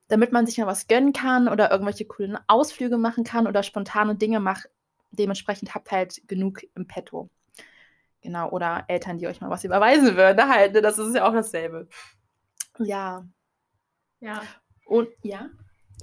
damit 0.08 0.32
man 0.32 0.46
sich 0.46 0.58
mal 0.58 0.68
was 0.68 0.88
gönnen 0.88 1.14
kann 1.14 1.50
oder 1.50 1.72
irgendwelche 1.72 2.06
coolen 2.06 2.38
Ausflüge 2.48 2.98
machen 2.98 3.24
kann 3.24 3.48
oder 3.48 3.62
spontane 3.64 4.16
Dinge 4.16 4.40
macht, 4.40 4.70
dementsprechend 5.12 5.76
habt 5.76 5.92
halt 5.92 6.22
genug 6.28 6.62
im 6.76 6.88
Petto. 6.88 7.30
Genau, 8.22 8.50
oder 8.50 8.86
Eltern, 8.88 9.18
die 9.18 9.28
euch 9.28 9.42
mal 9.42 9.50
was 9.50 9.64
überweisen 9.64 10.16
würden, 10.16 10.50
halt, 10.50 10.74
ne, 10.74 10.82
das 10.82 10.98
ist 10.98 11.16
ja 11.16 11.28
auch 11.28 11.34
dasselbe. 11.34 11.88
Ja. 12.80 13.26
Ja. 14.20 14.42
Und 14.86 15.10
ja. 15.22 15.50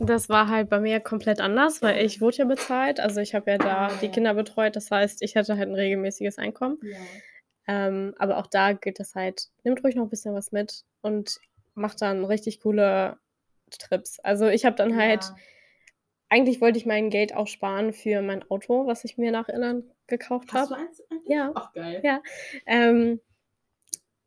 Das 0.01 0.29
war 0.29 0.49
halt 0.49 0.69
bei 0.71 0.81
mir 0.81 0.99
komplett 1.01 1.41
anders, 1.41 1.81
weil 1.81 2.05
ich 2.05 2.21
wurde 2.21 2.39
ja 2.39 2.45
bezahlt. 2.45 2.99
Also 2.99 3.21
ich 3.21 3.35
habe 3.35 3.53
ja 3.53 3.59
da 3.59 3.89
die 4.03 4.09
Kinder 4.09 4.35
betreut. 4.35 4.75
Das 4.75 4.91
heißt, 4.91 5.23
ich 5.23 5.37
hatte 5.37 5.57
halt 5.57 5.69
ein 5.69 5.75
regelmäßiges 5.75 6.39
Einkommen. 6.39 6.79
Ja. 6.83 6.99
Ähm, 7.67 8.15
aber 8.19 8.39
auch 8.39 8.49
da 8.49 8.73
gilt 8.73 8.99
das 8.99 9.15
halt, 9.15 9.49
nimmt 9.63 9.83
ruhig 9.85 9.95
noch 9.95 10.05
ein 10.05 10.11
bisschen 10.11 10.35
was 10.35 10.53
mit 10.53 10.85
und 11.01 11.39
macht 11.75 12.03
dann 12.03 12.25
richtig 12.25 12.61
coole 12.61 13.19
Trips. 13.71 14.19
Also 14.21 14.49
ich 14.49 14.65
habe 14.65 14.77
dann 14.77 14.97
halt, 14.97 15.25
ja. 15.25 15.37
eigentlich 16.29 16.61
wollte 16.61 16.79
ich 16.79 16.87
mein 16.87 17.09
Geld 17.09 17.35
auch 17.35 17.47
sparen 17.47 17.93
für 17.93 18.21
mein 18.21 18.43
Auto, 18.51 18.87
was 18.87 19.05
ich 19.05 19.17
mir 19.17 19.33
nach 19.33 19.49
Irland 19.49 19.85
gekauft 20.07 20.53
habe. 20.53 20.77
Ja. 21.27 21.53
Ach 21.55 21.73
geil. 21.73 22.01
Ja. 22.05 22.21
Ähm, 22.67 23.21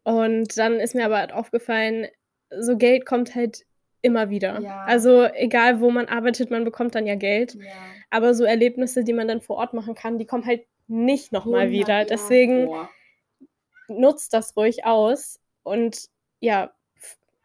und 0.04 0.58
dann 0.58 0.80
ist 0.80 0.96
mir 0.96 1.06
aber 1.06 1.18
halt 1.18 1.34
aufgefallen, 1.34 2.08
so 2.50 2.78
Geld 2.78 3.06
kommt 3.06 3.36
halt 3.36 3.67
immer 4.02 4.30
wieder. 4.30 4.60
Ja. 4.62 4.84
Also 4.86 5.26
egal, 5.34 5.82
wo 5.82 5.90
man 5.90 6.08
arbeitet, 6.08 6.52
man 6.52 6.64
bekommt 6.64 6.96
dann 6.96 7.06
ja 7.06 7.16
Geld. 7.16 7.56
Ja. 7.56 7.72
Aber 8.10 8.34
so 8.34 8.44
Erlebnisse, 8.44 9.04
die 9.04 9.14
man 9.14 9.28
dann 9.28 9.42
vor 9.42 9.58
Ort 9.58 9.74
machen 9.74 9.96
kann, 9.96 10.18
die 10.18 10.26
kommen 10.26 10.46
halt 10.46 10.66
nicht 10.88 11.32
nochmal 11.32 11.72
wieder. 11.72 12.06
Deswegen 12.06 12.68
Boah. 12.68 12.90
nutzt 13.88 14.34
das 14.34 14.56
ruhig 14.56 14.86
aus 14.86 15.40
und 15.64 16.08
ja, 16.40 16.72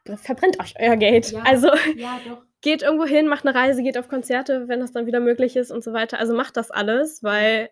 verbrennt 0.04 0.60
euch 0.60 0.74
euer 0.78 0.96
Geld. 0.96 1.32
Ja. 1.32 1.42
Also 1.42 1.68
geht 2.60 2.82
irgendwo 2.82 3.06
hin, 3.06 3.26
macht 3.26 3.46
eine 3.46 3.54
Reise, 3.54 3.82
geht 3.82 3.98
auf 3.98 4.08
Konzerte, 4.08 4.68
wenn 4.68 4.80
das 4.80 4.92
dann 4.92 5.06
wieder 5.06 5.20
möglich 5.20 5.56
ist 5.56 5.70
und 5.70 5.82
so 5.82 5.92
weiter. 5.92 6.18
Also 6.18 6.34
macht 6.34 6.56
das 6.56 6.70
alles, 6.70 7.22
weil 7.22 7.70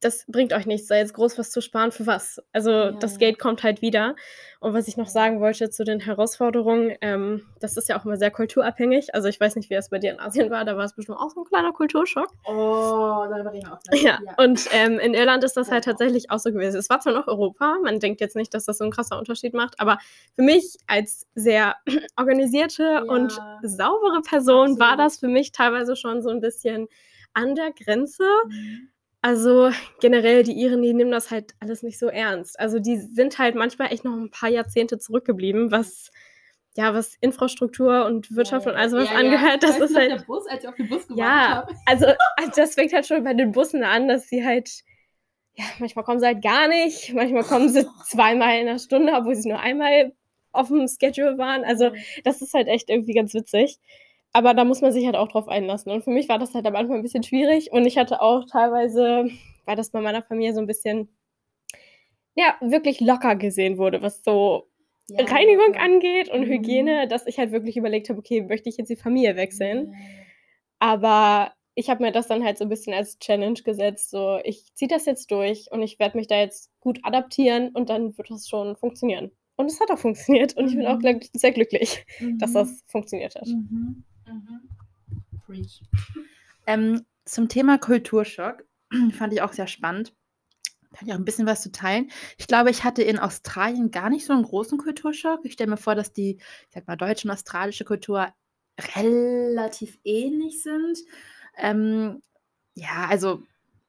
das 0.00 0.24
bringt 0.26 0.52
euch 0.52 0.66
nichts, 0.66 0.88
da 0.88 0.96
jetzt 0.96 1.12
groß 1.12 1.38
was 1.38 1.50
zu 1.50 1.60
sparen 1.60 1.92
für 1.92 2.06
was. 2.06 2.42
Also 2.52 2.70
ja, 2.70 2.92
das 2.92 3.18
Geld 3.18 3.38
kommt 3.38 3.62
halt 3.62 3.82
wieder. 3.82 4.16
Und 4.58 4.72
was 4.72 4.88
ich 4.88 4.96
noch 4.96 5.08
sagen 5.08 5.40
wollte 5.40 5.70
zu 5.70 5.84
den 5.84 6.00
Herausforderungen, 6.00 6.96
ähm, 7.02 7.46
das 7.60 7.76
ist 7.76 7.88
ja 7.88 7.98
auch 7.98 8.04
immer 8.04 8.16
sehr 8.16 8.30
kulturabhängig. 8.30 9.14
Also 9.14 9.28
ich 9.28 9.38
weiß 9.38 9.56
nicht, 9.56 9.68
wie 9.68 9.74
es 9.74 9.90
bei 9.90 9.98
dir 9.98 10.12
in 10.12 10.20
Asien 10.20 10.50
war, 10.50 10.64
da 10.64 10.76
war 10.76 10.84
es 10.84 10.94
bestimmt 10.94 11.18
auch 11.18 11.30
so 11.30 11.42
ein 11.42 11.44
kleiner 11.44 11.72
Kulturschock. 11.72 12.28
Oh, 12.46 13.26
darüber 13.30 13.52
reden 13.52 13.66
wir 13.66 13.74
auch 13.74 13.82
gleich. 13.82 14.02
Ja, 14.02 14.18
ja. 14.24 14.34
und 14.38 14.68
ähm, 14.72 14.98
in 14.98 15.14
Irland 15.14 15.44
ist 15.44 15.56
das 15.56 15.70
halt 15.70 15.84
tatsächlich 15.84 16.30
auch 16.30 16.38
so 16.38 16.50
gewesen. 16.50 16.78
Es 16.78 16.88
war 16.88 17.00
zwar 17.00 17.12
noch 17.12 17.26
Europa, 17.26 17.76
man 17.82 18.00
denkt 18.00 18.20
jetzt 18.20 18.36
nicht, 18.36 18.54
dass 18.54 18.64
das 18.64 18.78
so 18.78 18.84
ein 18.84 18.90
krasser 18.90 19.18
Unterschied 19.18 19.52
macht, 19.52 19.78
aber 19.80 19.98
für 20.34 20.42
mich 20.42 20.76
als 20.86 21.26
sehr 21.34 21.76
organisierte 22.16 22.82
ja. 22.82 23.02
und 23.02 23.32
saubere 23.62 24.22
Person 24.22 24.72
Absolut. 24.72 24.80
war 24.80 24.96
das 24.96 25.18
für 25.18 25.28
mich 25.28 25.52
teilweise 25.52 25.94
schon 25.94 26.22
so 26.22 26.30
ein 26.30 26.40
bisschen 26.40 26.88
an 27.34 27.54
der 27.54 27.72
Grenze. 27.72 28.24
Mhm 28.46 28.88
also 29.22 29.70
generell, 30.00 30.42
die 30.42 30.52
Iren, 30.52 30.82
die 30.82 30.94
nehmen 30.94 31.10
das 31.10 31.30
halt 31.30 31.54
alles 31.60 31.82
nicht 31.82 31.98
so 31.98 32.06
ernst. 32.06 32.58
Also 32.58 32.78
die 32.78 32.96
sind 32.96 33.38
halt 33.38 33.54
manchmal 33.54 33.92
echt 33.92 34.04
noch 34.04 34.16
ein 34.16 34.30
paar 34.30 34.48
Jahrzehnte 34.48 34.98
zurückgeblieben, 34.98 35.70
was 35.70 36.10
ja, 36.76 36.94
was 36.94 37.16
Infrastruktur 37.20 38.06
und 38.06 38.34
Wirtschaft 38.34 38.64
ja, 38.64 38.72
und 38.72 38.78
all 38.78 38.88
sowas 38.88 39.08
ja, 39.10 39.18
angehört, 39.18 39.62
ja. 39.62 39.68
das 39.68 39.78
ist 39.80 39.96
halt. 39.96 40.12
Der 40.12 40.24
Bus, 40.24 40.46
als 40.46 40.62
ich 40.62 40.68
auf 40.68 40.76
den 40.76 40.88
Bus 40.88 41.04
ja, 41.14 41.56
habe. 41.56 41.74
Also, 41.84 42.06
also 42.36 42.52
das 42.54 42.74
fängt 42.74 42.92
halt 42.92 43.06
schon 43.06 43.24
bei 43.24 43.34
den 43.34 43.52
Bussen 43.52 43.82
an, 43.82 44.06
dass 44.06 44.28
sie 44.28 44.44
halt, 44.44 44.70
ja, 45.54 45.64
manchmal 45.80 46.04
kommen 46.04 46.20
sie 46.20 46.26
halt 46.26 46.42
gar 46.42 46.68
nicht, 46.68 47.12
manchmal 47.12 47.42
kommen 47.42 47.68
sie 47.68 47.86
zweimal 48.06 48.60
in 48.60 48.68
einer 48.68 48.78
Stunde, 48.78 49.12
obwohl 49.14 49.34
sie 49.34 49.48
nur 49.48 49.58
einmal 49.58 50.12
auf 50.52 50.68
dem 50.68 50.86
Schedule 50.86 51.38
waren. 51.38 51.64
Also, 51.64 51.90
das 52.22 52.40
ist 52.40 52.54
halt 52.54 52.68
echt 52.68 52.88
irgendwie 52.88 53.14
ganz 53.14 53.34
witzig 53.34 53.78
aber 54.32 54.54
da 54.54 54.64
muss 54.64 54.80
man 54.80 54.92
sich 54.92 55.06
halt 55.06 55.16
auch 55.16 55.28
drauf 55.28 55.48
einlassen. 55.48 55.90
Und 55.92 56.04
für 56.04 56.10
mich 56.10 56.28
war 56.28 56.38
das 56.38 56.54
halt 56.54 56.66
am 56.66 56.76
Anfang 56.76 56.96
ein 56.96 57.02
bisschen 57.02 57.22
schwierig. 57.22 57.72
Und 57.72 57.86
ich 57.86 57.98
hatte 57.98 58.22
auch 58.22 58.44
teilweise, 58.46 59.28
weil 59.64 59.76
das 59.76 59.90
bei 59.90 60.00
meiner 60.00 60.22
Familie 60.22 60.54
so 60.54 60.60
ein 60.60 60.66
bisschen, 60.66 61.08
ja, 62.34 62.54
wirklich 62.60 63.00
locker 63.00 63.34
gesehen 63.36 63.76
wurde, 63.78 64.02
was 64.02 64.22
so 64.22 64.68
ja, 65.08 65.24
Reinigung 65.24 65.74
ja. 65.74 65.80
angeht 65.80 66.30
und 66.30 66.42
mhm. 66.42 66.52
Hygiene, 66.52 67.08
dass 67.08 67.26
ich 67.26 67.38
halt 67.38 67.50
wirklich 67.50 67.76
überlegt 67.76 68.08
habe, 68.08 68.20
okay, 68.20 68.42
möchte 68.42 68.68
ich 68.68 68.76
jetzt 68.76 68.88
die 68.88 68.96
Familie 68.96 69.36
wechseln? 69.36 69.92
Ja. 69.92 69.98
Aber 70.78 71.52
ich 71.74 71.90
habe 71.90 72.02
mir 72.02 72.12
das 72.12 72.28
dann 72.28 72.44
halt 72.44 72.58
so 72.58 72.64
ein 72.64 72.68
bisschen 72.68 72.94
als 72.94 73.18
Challenge 73.18 73.60
gesetzt, 73.64 74.10
so 74.10 74.38
ich 74.44 74.72
ziehe 74.74 74.88
das 74.88 75.06
jetzt 75.06 75.30
durch 75.30 75.70
und 75.70 75.82
ich 75.82 75.98
werde 75.98 76.16
mich 76.16 76.26
da 76.26 76.38
jetzt 76.38 76.70
gut 76.80 77.00
adaptieren 77.02 77.70
und 77.70 77.90
dann 77.90 78.16
wird 78.16 78.30
das 78.30 78.48
schon 78.48 78.76
funktionieren. 78.76 79.30
Und 79.56 79.66
es 79.66 79.80
hat 79.80 79.90
auch 79.90 79.98
funktioniert 79.98 80.56
und 80.56 80.64
mhm. 80.64 80.70
ich 80.70 80.76
bin 80.76 80.86
auch 80.86 80.98
mhm. 81.00 81.20
sehr 81.32 81.52
glücklich, 81.52 82.04
mhm. 82.20 82.38
dass 82.38 82.52
das 82.52 82.84
funktioniert 82.86 83.34
hat. 83.34 83.48
Mhm. 84.30 84.60
Preach. 85.44 85.82
Ähm, 86.66 87.04
zum 87.24 87.48
Thema 87.48 87.78
Kulturschock 87.78 88.64
fand 89.12 89.32
ich 89.32 89.42
auch 89.42 89.52
sehr 89.52 89.66
spannend. 89.66 90.14
Kann 90.92 91.06
ich 91.06 91.14
auch 91.14 91.18
ein 91.18 91.24
bisschen 91.24 91.46
was 91.46 91.62
zu 91.62 91.70
teilen. 91.70 92.10
Ich 92.36 92.48
glaube, 92.48 92.70
ich 92.70 92.82
hatte 92.82 93.02
in 93.02 93.18
Australien 93.18 93.90
gar 93.90 94.10
nicht 94.10 94.26
so 94.26 94.32
einen 94.32 94.42
großen 94.42 94.76
Kulturschock. 94.78 95.40
Ich 95.44 95.52
stelle 95.52 95.70
mir 95.70 95.76
vor, 95.76 95.94
dass 95.94 96.12
die, 96.12 96.36
ich 96.36 96.74
sag 96.74 96.88
mal, 96.88 96.96
deutsche 96.96 97.28
und 97.28 97.32
australische 97.32 97.84
Kultur 97.84 98.26
relativ 98.96 99.98
ähnlich 100.04 100.62
sind. 100.62 100.98
Ähm, 101.56 102.22
ja, 102.74 103.06
also 103.08 103.42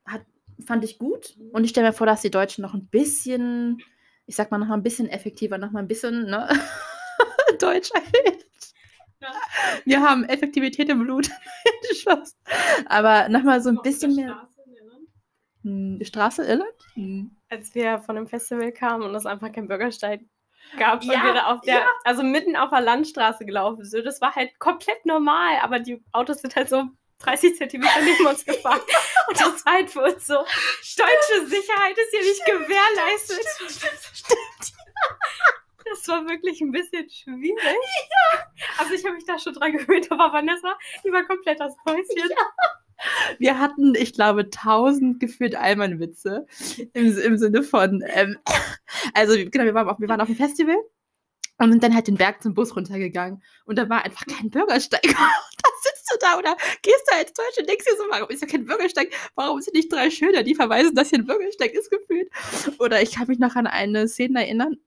hat, 0.05 0.21
fand 0.65 0.83
ich 0.83 0.99
gut. 0.99 1.37
Und 1.51 1.63
ich 1.63 1.71
stelle 1.71 1.87
mir 1.87 1.93
vor, 1.93 2.05
dass 2.05 2.21
die 2.21 2.29
Deutschen 2.29 2.61
noch 2.61 2.75
ein 2.75 2.87
bisschen, 2.87 3.81
ich 4.27 4.35
sag 4.35 4.51
mal, 4.51 4.59
noch 4.59 4.67
mal 4.67 4.75
ein 4.75 4.83
bisschen 4.83 5.09
effektiver, 5.09 5.57
noch 5.57 5.71
mal 5.71 5.79
ein 5.79 5.87
bisschen 5.87 6.25
ne? 6.25 6.49
deutscher 7.59 7.99
wir 9.85 10.01
haben 10.01 10.23
Effektivität 10.25 10.89
im 10.89 11.03
Blut. 11.03 11.29
Aber 12.85 13.29
nochmal 13.29 13.61
so 13.61 13.69
ein 13.69 13.79
bisschen 13.81 14.15
mehr. 14.15 14.47
Hm, 15.63 15.99
Straße 16.01 16.43
Irland? 16.43 16.73
Hm. 16.95 17.37
Als 17.49 17.75
wir 17.75 17.99
von 17.99 18.15
dem 18.15 18.27
Festival 18.27 18.71
kamen 18.71 19.03
und 19.03 19.13
es 19.13 19.25
einfach 19.25 19.51
kein 19.51 19.67
Bürgersteig 19.67 20.21
gab, 20.77 21.03
ja, 21.03 21.23
wir 21.23 21.33
da 21.33 21.45
auf 21.47 21.61
der, 21.61 21.75
ja. 21.75 21.87
also 22.03 22.23
mitten 22.23 22.55
auf 22.55 22.69
der 22.69 22.81
Landstraße 22.81 23.45
gelaufen 23.45 23.83
sind. 23.83 24.05
Das 24.05 24.21
war 24.21 24.35
halt 24.35 24.57
komplett 24.59 25.05
normal, 25.05 25.57
aber 25.61 25.79
die 25.79 26.03
Autos 26.13 26.41
sind 26.41 26.55
halt 26.55 26.69
so 26.69 26.85
30 27.19 27.57
Zentimeter 27.57 28.01
neben 28.03 28.25
uns 28.25 28.43
gefahren. 28.45 28.81
Und 29.27 29.39
das 29.39 29.65
war 29.65 29.73
halt 29.73 29.89
für 29.89 30.01
uns 30.01 30.25
so, 30.25 30.35
deutsche 30.35 31.47
Sicherheit 31.47 31.97
ist 31.97 32.11
hier 32.11 32.21
nicht 32.21 32.45
gewährleistet. 32.45 33.45
Stimmt, 33.69 33.99
stimmt. 34.13 34.73
Das 35.91 36.07
war 36.07 36.27
wirklich 36.27 36.61
ein 36.61 36.71
bisschen 36.71 37.09
schwierig. 37.09 37.57
Ja. 38.33 38.39
Also 38.77 38.93
ich 38.93 39.03
habe 39.03 39.15
mich 39.15 39.25
da 39.25 39.39
schon 39.39 39.53
dran 39.53 39.73
gewöhnt, 39.73 40.11
aber 40.11 40.31
Vanessa, 40.31 40.77
die 41.03 41.11
war 41.11 41.23
komplett 41.23 41.59
das 41.59 41.75
Häuschen. 41.85 42.29
Ja. 42.29 42.35
Wir 43.39 43.59
hatten, 43.59 43.95
ich 43.95 44.13
glaube, 44.13 44.49
tausend 44.49 45.19
gefühlt 45.19 45.55
Allmann-Witze 45.55 46.45
im, 46.93 47.17
im 47.17 47.37
Sinne 47.37 47.63
von, 47.63 48.03
ähm, 48.07 48.37
also 49.13 49.33
genau, 49.35 49.65
wir 49.65 49.73
waren, 49.73 49.89
auf, 49.89 49.99
wir 49.99 50.07
waren 50.07 50.21
auf 50.21 50.27
dem 50.27 50.35
Festival 50.35 50.75
und 51.57 51.71
sind 51.71 51.83
dann 51.83 51.95
halt 51.95 52.07
den 52.07 52.15
Berg 52.15 52.43
zum 52.43 52.53
Bus 52.53 52.75
runtergegangen 52.75 53.41
und 53.65 53.77
da 53.77 53.89
war 53.89 54.05
einfach 54.05 54.25
kein 54.27 54.51
Bürgersteig. 54.51 55.01
da 55.03 55.69
sitzt 55.81 56.11
du 56.11 56.17
da 56.19 56.37
oder 56.37 56.55
gehst 56.83 57.03
du 57.09 57.15
als 57.15 57.33
Deutsche 57.33 57.61
und 57.61 57.69
denkst 57.69 57.85
dir 57.85 57.97
so, 57.97 58.03
warum 58.09 58.29
ist 58.29 58.41
ja 58.41 58.47
kein 58.47 58.65
Bürgersteig? 58.65 59.11
Warum 59.35 59.61
sind 59.61 59.73
nicht 59.73 59.91
drei 59.91 60.11
Schilder, 60.11 60.43
die 60.43 60.55
verweisen, 60.55 60.93
dass 60.93 61.09
hier 61.09 61.19
ein 61.19 61.25
Bürgersteig 61.25 61.73
ist 61.73 61.89
gefühlt? 61.89 62.29
Oder 62.79 63.01
ich 63.01 63.15
kann 63.15 63.27
mich 63.27 63.39
noch 63.39 63.55
an 63.55 63.65
eine 63.65 64.07
Szene 64.07 64.45
erinnern 64.45 64.77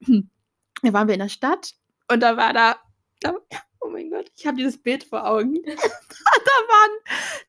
da 0.83 0.93
waren 0.93 1.09
wir 1.09 1.15
in 1.15 1.21
der 1.21 1.29
Stadt 1.29 1.75
und 2.11 2.21
da 2.21 2.37
war 2.37 2.53
da, 2.53 2.77
da 3.21 3.35
oh 3.85 3.91
mein 3.91 4.11
Gott, 4.11 4.31
ich 4.37 4.47
habe 4.47 4.57
dieses 4.57 4.83
Bild 4.83 5.05
vor 5.05 5.27
Augen. 5.27 5.55
da, 5.65 5.71
waren, 5.71 6.91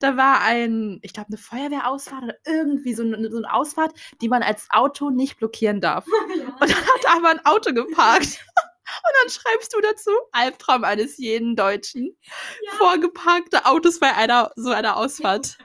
da 0.00 0.16
war 0.16 0.42
ein, 0.42 0.98
ich 1.02 1.12
glaube, 1.12 1.28
eine 1.28 1.38
Feuerwehrausfahrt 1.38 2.24
oder 2.24 2.36
irgendwie 2.44 2.94
so 2.94 3.02
eine, 3.02 3.30
so 3.30 3.38
eine 3.38 3.52
Ausfahrt, 3.52 3.94
die 4.20 4.28
man 4.28 4.42
als 4.42 4.68
Auto 4.70 5.10
nicht 5.10 5.38
blockieren 5.38 5.80
darf. 5.80 6.06
Ja. 6.36 6.48
Und 6.60 6.70
dann 6.70 6.86
hat 6.86 7.16
aber 7.16 7.28
ein 7.30 7.46
Auto 7.46 7.72
geparkt. 7.72 8.44
Und 8.56 9.12
dann 9.22 9.30
schreibst 9.30 9.74
du 9.74 9.80
dazu, 9.80 10.10
Albtraum 10.32 10.84
eines 10.84 11.16
jeden 11.18 11.56
Deutschen. 11.56 12.16
Ja. 12.62 12.72
Vorgeparkte 12.72 13.64
Autos 13.64 14.00
bei 14.00 14.14
einer 14.14 14.50
so 14.56 14.70
einer 14.70 14.96
Ausfahrt. 14.96 15.56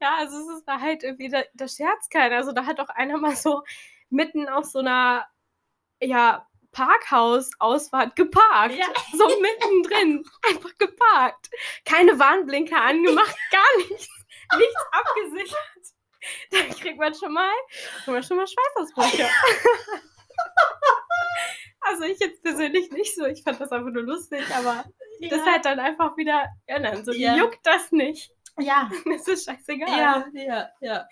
Ja, 0.00 0.16
also 0.18 0.38
es 0.38 0.58
ist 0.58 0.64
da 0.66 0.80
halt 0.80 1.02
irgendwie, 1.02 1.28
da, 1.28 1.42
da 1.54 1.68
scherzt 1.68 2.10
keiner. 2.10 2.36
Also 2.36 2.52
da 2.52 2.66
hat 2.66 2.80
auch 2.80 2.88
einer 2.88 3.18
mal 3.18 3.36
so 3.36 3.62
mitten 4.10 4.48
auf 4.48 4.64
so 4.64 4.80
einer, 4.80 5.26
ja, 6.00 6.46
Parkhaus-Ausfahrt 6.78 8.14
geparkt. 8.14 8.76
Ja. 8.76 8.86
So 9.12 9.26
mittendrin. 9.40 10.24
Einfach 10.48 10.76
geparkt. 10.78 11.50
Keine 11.84 12.18
Warnblinker 12.18 12.80
angemacht, 12.80 13.36
gar 13.50 13.76
nichts. 13.78 14.08
Nichts 14.56 14.86
abgesichert. 14.92 15.58
Da 16.50 16.58
kriegt 16.74 16.98
man 16.98 17.14
schon 17.14 17.32
mal, 17.32 17.50
kriegt 17.96 18.08
man 18.08 18.22
schon 18.22 18.36
mal 18.36 18.46
Schweißausbrüche. 18.46 19.28
Also 21.80 22.02
ich 22.04 22.18
jetzt 22.18 22.42
persönlich 22.42 22.90
nicht 22.90 23.14
so. 23.14 23.24
Ich 23.24 23.42
fand 23.42 23.60
das 23.60 23.70
einfach 23.72 23.90
nur 23.90 24.02
lustig, 24.02 24.42
aber 24.54 24.84
ja. 25.20 25.28
das 25.30 25.40
halt 25.46 25.64
dann 25.64 25.78
einfach 25.78 26.16
wieder 26.16 26.46
ändern. 26.66 27.04
So 27.04 27.12
ja. 27.12 27.36
juckt 27.36 27.60
das 27.62 27.92
nicht. 27.92 28.32
Ja. 28.58 28.90
Das 29.04 29.26
ist 29.26 29.46
scheißegal. 29.46 29.88
Ja, 29.88 30.26
ja, 30.32 30.68
ja. 30.80 31.08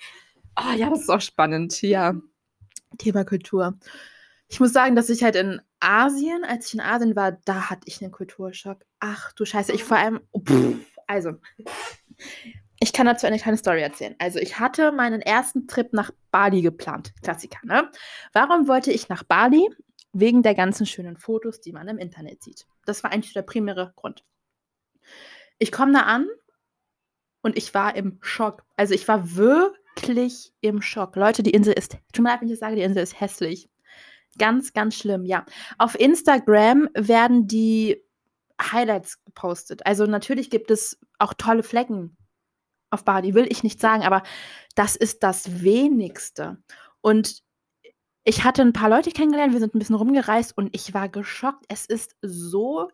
Oh, 0.58 0.72
ja, 0.76 0.90
das 0.90 1.02
ist 1.02 1.08
auch 1.08 1.20
spannend. 1.20 1.80
Ja. 1.82 2.14
Thema 2.98 3.24
Kultur 3.24 3.78
ich 4.48 4.60
muss 4.60 4.72
sagen, 4.72 4.94
dass 4.94 5.10
ich 5.10 5.24
halt 5.24 5.36
in 5.36 5.60
Asien, 5.80 6.44
als 6.44 6.68
ich 6.68 6.74
in 6.74 6.80
Asien 6.80 7.16
war, 7.16 7.32
da 7.32 7.70
hatte 7.70 7.82
ich 7.86 8.00
einen 8.00 8.12
Kulturschock. 8.12 8.84
Ach 9.00 9.32
du 9.32 9.44
Scheiße, 9.44 9.72
ich 9.72 9.84
vor 9.84 9.96
allem. 9.96 10.20
Oh, 10.32 10.42
also, 11.06 11.32
ich 12.80 12.92
kann 12.92 13.06
dazu 13.06 13.26
eine 13.26 13.38
kleine 13.38 13.56
Story 13.56 13.82
erzählen. 13.82 14.14
Also, 14.18 14.38
ich 14.38 14.58
hatte 14.58 14.92
meinen 14.92 15.20
ersten 15.20 15.66
Trip 15.66 15.92
nach 15.92 16.10
Bali 16.30 16.62
geplant. 16.62 17.12
Klassiker, 17.22 17.58
ne? 17.64 17.90
Warum 18.32 18.68
wollte 18.68 18.92
ich 18.92 19.08
nach 19.08 19.24
Bali? 19.24 19.68
Wegen 20.12 20.42
der 20.42 20.54
ganzen 20.54 20.86
schönen 20.86 21.18
Fotos, 21.18 21.60
die 21.60 21.72
man 21.72 21.88
im 21.88 21.98
Internet 21.98 22.42
sieht. 22.42 22.66
Das 22.86 23.02
war 23.04 23.12
eigentlich 23.12 23.34
der 23.34 23.42
primäre 23.42 23.92
Grund. 23.96 24.24
Ich 25.58 25.70
komme 25.72 25.92
da 25.92 26.02
an 26.02 26.26
und 27.42 27.58
ich 27.58 27.74
war 27.74 27.96
im 27.96 28.18
Schock. 28.22 28.64
Also, 28.76 28.94
ich 28.94 29.08
war 29.08 29.36
wirklich 29.36 30.54
im 30.60 30.80
Schock. 30.82 31.16
Leute, 31.16 31.42
die 31.42 31.50
Insel 31.50 31.74
ist. 31.74 31.98
Tut 32.12 32.22
mir 32.22 32.30
leid, 32.30 32.40
wenn 32.40 32.48
ich 32.48 32.58
sage, 32.58 32.76
die 32.76 32.82
Insel 32.82 33.02
ist 33.02 33.20
hässlich. 33.20 33.68
Ganz, 34.38 34.72
ganz 34.72 34.94
schlimm, 34.96 35.24
ja. 35.24 35.44
Auf 35.78 35.98
Instagram 35.98 36.88
werden 36.94 37.46
die 37.46 38.02
Highlights 38.60 39.22
gepostet. 39.24 39.84
Also 39.86 40.06
natürlich 40.06 40.50
gibt 40.50 40.70
es 40.70 40.98
auch 41.18 41.34
tolle 41.34 41.62
Flecken 41.62 42.16
auf 42.90 43.04
Bali, 43.04 43.34
will 43.34 43.46
ich 43.50 43.62
nicht 43.62 43.80
sagen, 43.80 44.04
aber 44.04 44.22
das 44.74 44.96
ist 44.96 45.22
das 45.22 45.62
wenigste. 45.62 46.58
Und 47.00 47.42
ich 48.24 48.44
hatte 48.44 48.62
ein 48.62 48.72
paar 48.72 48.90
Leute 48.90 49.10
kennengelernt, 49.10 49.52
wir 49.52 49.60
sind 49.60 49.74
ein 49.74 49.78
bisschen 49.78 49.94
rumgereist 49.94 50.56
und 50.56 50.74
ich 50.74 50.94
war 50.94 51.08
geschockt. 51.08 51.64
Es 51.68 51.86
ist 51.86 52.16
so 52.22 52.90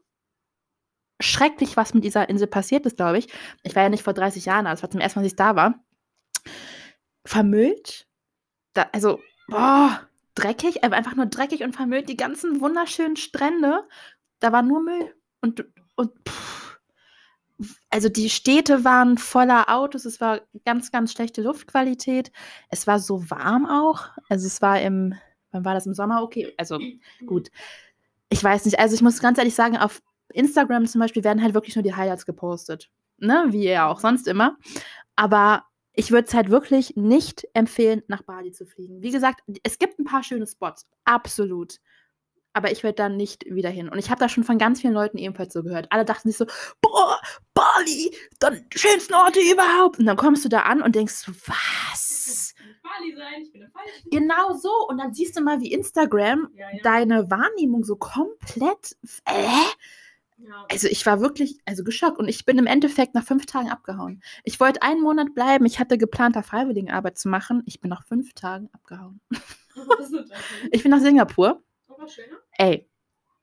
schrecklich, 1.21 1.77
was 1.77 1.95
mit 1.95 2.05
dieser 2.05 2.29
Insel 2.29 2.49
passiert 2.49 2.85
ist, 2.87 2.97
glaube 2.97 3.19
ich. 3.19 3.29
Ich 3.63 3.75
war 3.75 3.83
ja 3.83 3.89
nicht 3.89 4.03
vor 4.03 4.13
30 4.13 4.45
Jahren, 4.45 4.65
das 4.65 4.83
war 4.83 4.91
zum 4.91 5.01
ersten 5.01 5.19
Mal, 5.19 5.25
als 5.25 5.33
ich 5.33 5.37
da 5.37 5.57
war. 5.57 5.85
Vermüllt. 7.25 8.09
Da, 8.75 8.89
also, 8.93 9.21
boah, 9.49 10.07
dreckig, 10.35 10.85
einfach 10.85 11.15
nur 11.15 11.27
dreckig 11.27 11.63
und 11.63 11.75
vermüllt. 11.75 12.09
Die 12.09 12.17
ganzen 12.17 12.61
wunderschönen 12.61 13.17
Strände, 13.17 13.87
da 14.41 14.53
war 14.53 14.63
nur 14.63 14.83
Müll. 14.83 15.15
Und, 15.41 15.65
und 15.95 16.13
pff, 16.29 16.79
also 17.91 18.09
die 18.09 18.31
Städte 18.31 18.85
waren 18.85 19.19
voller 19.19 19.69
Autos, 19.69 20.05
es 20.05 20.21
war 20.21 20.41
ganz, 20.65 20.91
ganz 20.91 21.13
schlechte 21.13 21.43
Luftqualität. 21.43 22.33
Es 22.69 22.87
war 22.87 22.99
so 22.99 23.31
warm 23.31 23.67
auch. 23.67 24.09
Also 24.29 24.47
es 24.47 24.63
war 24.63 24.81
im, 24.81 25.15
wann 25.51 25.65
war 25.65 25.75
das 25.75 25.87
im 25.87 25.95
Sommer? 25.95 26.23
Okay, 26.23 26.53
also 26.57 26.79
gut. 27.27 27.51
Ich 28.29 28.43
weiß 28.43 28.65
nicht, 28.65 28.79
also 28.79 28.95
ich 28.95 29.03
muss 29.03 29.21
ganz 29.21 29.39
ehrlich 29.39 29.55
sagen, 29.55 29.77
auf 29.77 30.03
Instagram 30.33 30.87
zum 30.87 31.01
Beispiel 31.01 31.25
werden 31.25 31.43
halt 31.43 31.55
wirklich 31.55 31.77
nur 31.77 31.83
die 31.83 31.95
Highlights 31.95 32.27
gepostet. 32.27 32.91
Ne? 33.19 33.47
Wie 33.49 33.65
ja 33.65 33.89
auch 33.89 34.01
sonst 34.01 34.27
immer. 34.27 34.57
Aber 35.17 35.65
ich 35.95 36.11
würde 36.11 36.27
es 36.27 36.35
halt 36.35 36.51
wirklich 36.51 36.97
nicht 36.97 37.47
empfehlen, 37.55 38.03
nach 38.09 38.23
Bali 38.23 38.53
zu 38.53 38.67
fliegen. 38.67 39.03
Wie 39.03 39.11
gesagt, 39.11 39.43
es 39.63 39.79
gibt 39.79 39.99
ein 39.99 40.05
paar 40.05 40.23
schöne 40.23 40.47
Spots, 40.47 40.87
absolut. 41.05 41.79
Aber 42.55 42.71
ich 42.71 42.83
werde 42.83 42.97
da 42.97 43.09
nicht 43.09 43.47
wieder 43.47 43.71
hin. 43.71 43.89
Und 43.89 43.99
ich 43.99 44.11
habe 44.11 44.21
da 44.21 44.29
schon 44.29 44.45
von 44.45 44.59
ganz 44.59 44.83
vielen 44.83 44.93
Leuten 44.93 45.17
ebenfalls 45.17 45.55
so 45.55 45.63
gehört. 45.63 45.87
Alle 45.91 46.05
dachten 46.05 46.29
sich 46.29 46.37
so, 46.37 46.47
boah, 46.83 47.19
Bali, 47.55 48.15
dann 48.41 48.67
schönsten 48.75 49.15
Orte 49.15 49.41
überhaupt. 49.41 49.99
Und 49.99 50.05
dann 50.07 50.19
kommst 50.19 50.45
du 50.45 50.51
da 50.51 50.61
an 50.61 50.83
und 50.83 50.95
denkst, 50.95 51.29
was? 51.47 52.55
Bali 52.83 53.15
sein, 53.17 53.43
ich 53.43 53.53
bin 53.53 53.69
falsch. 53.71 54.05
Genau 54.11 54.55
so. 54.55 54.71
Und 54.89 54.99
dann 54.99 55.15
siehst 55.15 55.37
du 55.37 55.41
mal, 55.41 55.61
wie 55.61 55.73
Instagram 55.73 56.51
ja, 56.55 56.71
ja. 56.71 56.83
deine 56.83 57.31
Wahrnehmung 57.31 57.85
so 57.85 57.97
komplett. 57.97 58.97
Äh? 59.25 59.49
Also 60.71 60.89
ich 60.89 61.05
war 61.07 61.21
wirklich 61.21 61.59
also 61.67 61.85
geschockt 61.85 62.19
und 62.19 62.29
ich 62.29 62.45
bin 62.45 62.59
im 62.59 62.67
Endeffekt 62.67 63.15
nach 63.15 63.25
fünf 63.25 63.47
Tagen 63.47 63.71
abgehauen. 63.71 64.23
Ich 64.45 64.61
wollte 64.61 64.83
einen 64.83 65.01
Monat 65.01 65.35
bleiben. 65.35 65.67
Ich 65.67 65.79
hatte 65.79 65.99
geplant, 65.99 66.37
da 66.37 66.43
Freiwilligenarbeit 66.43 67.19
zu 67.19 67.29
machen. 67.29 67.63
Ich 67.67 67.81
bin 67.81 67.91
nach 67.91 68.05
fünf 68.05 68.33
Tagen 68.35 68.69
abgehauen. 68.73 69.21
ich 70.71 70.83
bin 70.83 70.91
nach 70.91 71.01
Singapur. 71.01 71.63
Oh, 71.89 72.07
schöner? 72.07 72.39
Ey, 72.59 72.89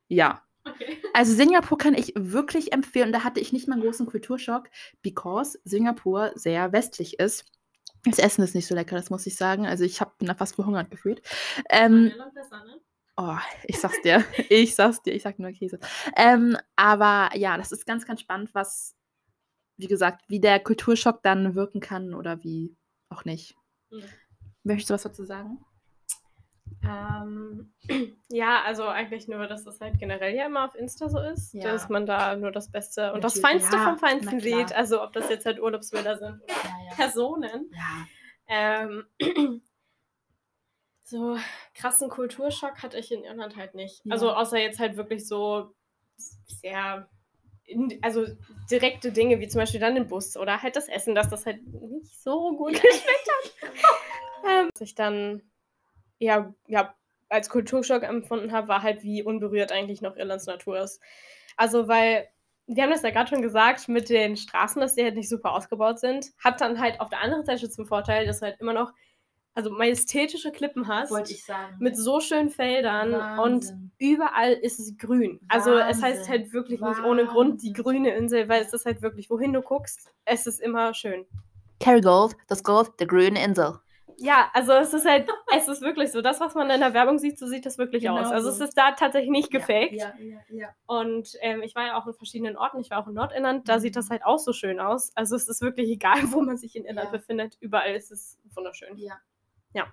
ja. 0.08 0.44
Okay. 0.65 0.98
Also 1.13 1.34
Singapur 1.34 1.77
kann 1.77 1.94
ich 1.94 2.13
wirklich 2.15 2.74
empfehlen. 2.74 3.12
Da 3.12 3.24
hatte 3.24 3.39
ich 3.39 3.53
nicht 3.53 3.68
mal 3.68 3.75
einen 3.75 3.84
großen 3.84 4.06
Kulturschock, 4.06 4.70
because 5.01 5.60
Singapur 5.63 6.32
sehr 6.36 6.72
westlich 6.72 7.20
ist. 7.20 7.46
Das 8.06 8.20
Essen 8.20 8.44
ist 8.44 8.56
nicht 8.56 8.68
so 8.68 8.75
lecker, 8.75 8.96
das 8.96 9.10
muss 9.10 9.27
ich 9.27 9.36
sagen. 9.36 9.65
Also 9.65 9.84
ich 9.84 10.00
habe 10.00 10.13
nach 10.22 10.38
fast 10.38 10.56
verhungert 10.56 10.89
gefühlt. 10.89 11.22
Ähm, 11.70 12.13
besser, 12.34 12.63
ne? 12.63 12.79
Oh, 13.22 13.38
ich 13.66 13.78
sag's 13.78 14.02
dir. 14.02 14.24
ich 14.50 14.76
sag's 14.76 15.02
dir. 15.02 15.14
Ich 15.14 15.24
sag 15.24 15.40
nur 15.40 15.52
Käse. 15.52 15.78
Ähm, 16.16 16.56
aber 16.78 17.36
ja, 17.36 17.58
das 17.58 17.74
ist 17.74 17.86
ganz, 17.86 18.06
ganz 18.06 18.22
spannend, 18.22 18.56
was, 18.56 18.96
wie 19.76 19.88
gesagt, 19.88 20.24
wie 20.30 20.40
der 20.40 20.62
Kulturschock 20.62 21.22
dann 21.22 21.54
wirken 21.54 21.82
kann 21.82 22.14
oder 22.14 22.44
wie 22.44 22.78
auch 23.10 23.26
nicht. 23.26 23.56
Mhm. 23.90 24.04
Möchtest 24.64 24.90
du 24.90 24.94
was 24.94 25.04
dazu 25.04 25.26
sagen? 25.26 25.60
Ähm, 26.82 27.74
ja, 28.30 28.62
also 28.64 28.88
eigentlich 28.88 29.28
nur, 29.28 29.48
dass 29.48 29.66
das 29.66 29.82
halt 29.82 30.00
generell 30.00 30.34
ja 30.34 30.46
immer 30.46 30.66
auf 30.66 30.76
Insta 30.76 31.10
so 31.10 31.20
ist, 31.20 31.54
ja. 31.54 31.64
dass 31.64 31.90
man 31.90 32.06
da 32.06 32.38
nur 32.38 32.54
das 32.54 32.72
Beste 32.72 33.12
und 33.12 33.22
Natürlich, 33.22 33.42
das 33.42 33.52
Feinste 33.52 33.76
ja, 33.76 33.84
vom 33.84 33.98
Feinsten 33.98 34.40
sieht. 34.40 34.72
Also 34.72 35.04
ob 35.04 35.12
das 35.12 35.30
jetzt 35.30 35.46
halt 35.46 35.60
Urlaubsbilder 35.60 36.18
sind 36.18 36.42
oder 36.42 36.54
ja, 36.54 36.96
Personen. 36.96 37.70
Ähm, 38.48 39.04
so 41.10 41.38
krassen 41.74 42.10
Kulturschock 42.10 42.84
hatte 42.84 42.98
ich 42.98 43.12
in 43.12 43.24
Irland 43.24 43.56
halt 43.56 43.75
nicht. 43.75 44.06
Ja. 44.06 44.13
Also 44.13 44.32
außer 44.32 44.58
jetzt 44.58 44.80
halt 44.80 44.98
wirklich 44.98 45.28
so 45.28 45.74
sehr, 46.46 47.10
in, 47.66 47.98
also 48.01 48.25
direkte 48.70 49.12
Dinge, 49.12 49.39
wie 49.39 49.48
zum 49.48 49.60
Beispiel 49.60 49.80
dann 49.80 49.96
den 49.96 50.08
Bus 50.08 50.38
oder 50.38 50.62
halt 50.62 50.75
das 50.75 50.88
Essen, 50.88 51.16
dass 51.16 51.30
das 51.30 51.46
halt 51.46 51.66
nicht 51.66 52.22
so 52.22 52.56
gut 52.56 52.74
geschmeckt 52.74 53.30
hat. 53.30 53.72
ähm, 54.48 54.70
was 54.74 54.81
ich 54.81 54.96
dann 54.96 55.42
ja, 56.20 56.53
ja 56.68 56.94
als 57.29 57.50
Kulturschock 57.50 58.03
empfunden 58.03 58.51
habe, 58.51 58.68
war 58.68 58.83
halt, 58.83 59.03
wie 59.03 59.24
unberührt 59.24 59.72
eigentlich 59.72 60.01
noch 60.01 60.16
Irlands 60.16 60.48
Natur 60.48 60.79
ist. 60.79 61.01
Also 61.55 61.88
weil 61.88 62.27
wir 62.72 62.83
haben 62.83 62.92
das 62.92 63.01
ja 63.01 63.10
gerade 63.10 63.29
schon 63.29 63.42
gesagt, 63.42 63.88
mit 63.88 64.10
den 64.10 64.38
Straßen, 64.38 64.79
dass 64.79 64.94
die 64.94 65.03
halt 65.03 65.16
nicht 65.16 65.27
super 65.27 65.53
ausgebaut 65.53 66.00
sind, 66.00 66.31
hat 66.38 66.62
dann 66.62 66.79
halt 66.79 67.01
auf 67.01 67.10
der 67.10 67.22
anderen 67.22 67.44
Seite 67.44 67.68
zum 67.68 67.88
Vorteil, 67.88 68.27
dass 68.27 68.40
du 68.40 68.46
halt 68.46 68.60
immer 68.60 68.74
noch 68.74 68.94
also 69.53 69.72
majestätische 69.72 70.51
Klippen 70.51 70.88
hast. 70.88 71.12
Wollte 71.12 71.33
ich 71.33 71.46
sagen. 71.46 71.75
Mit 71.79 71.98
so 71.98 72.20
schönen 72.22 72.50
Feldern 72.50 73.12
Wahnsinn. 73.12 73.77
und 73.83 73.92
überall 73.98 74.53
ist 74.53 74.79
es 74.79 74.98
grün. 74.98 75.40
Wahnsinn. 75.48 75.48
Also 75.50 75.74
es 75.77 76.01
heißt 76.01 76.29
halt 76.29 76.53
wirklich 76.53 76.81
Wahnsinn. 76.81 77.03
nicht 77.03 77.12
ohne 77.12 77.25
Grund 77.25 77.62
die 77.62 77.74
grüne 77.74 78.16
Insel, 78.16 78.48
weil 78.48 78.62
es 78.62 78.74
ist 78.74 78.85
halt 78.85 79.01
wirklich, 79.01 79.29
wohin 79.29 79.53
du 79.53 79.62
guckst, 79.62 80.12
es 80.25 80.48
ist 80.48 80.59
immer 80.59 80.94
schön. 80.94 81.25
Kerrygold, 81.79 82.35
das 82.48 82.64
Gold 82.64 82.92
der 83.00 83.07
grünen 83.07 83.35
Insel. 83.35 83.79
Ja, 84.22 84.50
also 84.53 84.74
es 84.74 84.94
ist 84.94 85.05
halt, 85.05 85.29
es 85.55 85.68
ist 85.68 85.81
wirklich 85.81 86.12
so, 86.12 86.22
das, 86.22 86.40
was 86.40 86.53
man 86.53 86.70
in 86.70 86.81
der 86.81 86.94
Werbung 86.94 87.20
sieht, 87.20 87.40
so 87.40 87.48
sieht 87.48 87.66
das 87.66 87.77
wirklich 87.77 88.03
genau 88.03 88.20
aus. 88.20 88.31
Also 88.31 88.51
so. 88.51 88.64
es 88.64 88.70
ist 88.70 88.77
da 88.77 88.92
tatsächlich 88.92 89.31
nicht 89.31 89.51
gefaked. 89.51 89.94
Ja, 89.94 90.14
ja, 90.20 90.25
ja, 90.50 90.57
ja. 90.57 90.68
Und 90.85 91.38
ähm, 91.42 91.62
ich 91.62 91.75
war 91.75 91.88
ja 91.88 91.98
auch 91.98 92.05
in 92.05 92.14
verschiedenen 92.14 92.57
Orten, 92.57 92.79
ich 92.79 92.90
war 92.90 93.01
auch 93.01 93.07
in 93.07 93.14
Nordirland, 93.14 93.70
da 93.70 93.77
mhm. 93.77 93.79
sieht 93.79 93.96
das 93.96 94.09
halt 94.09 94.25
auch 94.25 94.40
so 94.40 94.51
schön 94.51 94.79
aus. 94.79 95.12
Also 95.16 95.35
es 95.35 95.48
ist 95.48 95.62
wirklich 95.62 95.90
egal, 95.90 96.20
wo 96.31 96.42
man 96.42 96.57
sich 96.57 96.75
in 96.75 96.85
Irland 96.85 97.12
befindet, 97.12 97.57
überall 97.59 97.96
ist 97.96 98.12
es 98.12 98.38
wunderschön. 98.53 98.98
Ja. 98.98 99.20
Ja. 99.74 99.88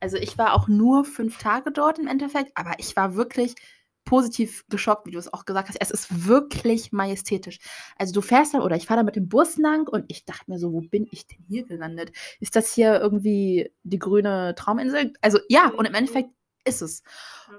Also 0.00 0.16
ich 0.16 0.36
war 0.38 0.54
auch 0.54 0.66
nur 0.66 1.04
fünf 1.04 1.38
Tage 1.38 1.70
dort 1.70 1.98
im 1.98 2.08
Endeffekt, 2.08 2.50
aber 2.56 2.72
ich 2.78 2.96
war 2.96 3.14
wirklich 3.14 3.54
positiv 4.04 4.64
geschockt, 4.68 5.06
wie 5.06 5.12
du 5.12 5.18
es 5.18 5.32
auch 5.32 5.44
gesagt 5.44 5.68
hast. 5.68 5.76
Es 5.80 5.90
ist 5.90 6.26
wirklich 6.26 6.90
majestätisch. 6.90 7.60
Also 7.96 8.12
du 8.12 8.22
fährst 8.22 8.54
da 8.54 8.60
oder 8.60 8.76
ich 8.76 8.86
fahre 8.86 9.00
da 9.00 9.04
mit 9.04 9.14
dem 9.14 9.28
Bus 9.28 9.56
lang 9.56 9.88
und 9.88 10.04
ich 10.08 10.24
dachte 10.24 10.50
mir 10.50 10.58
so, 10.58 10.72
wo 10.72 10.80
bin 10.80 11.06
ich 11.12 11.26
denn 11.26 11.44
hier 11.46 11.64
gelandet? 11.64 12.12
Ist 12.40 12.56
das 12.56 12.72
hier 12.72 13.00
irgendwie 13.00 13.72
die 13.84 13.98
grüne 13.98 14.54
Trauminsel? 14.56 15.12
Also 15.20 15.38
ja, 15.48 15.68
und 15.68 15.84
im 15.84 15.94
Endeffekt 15.94 16.30
ist 16.64 16.82
es. 16.82 17.02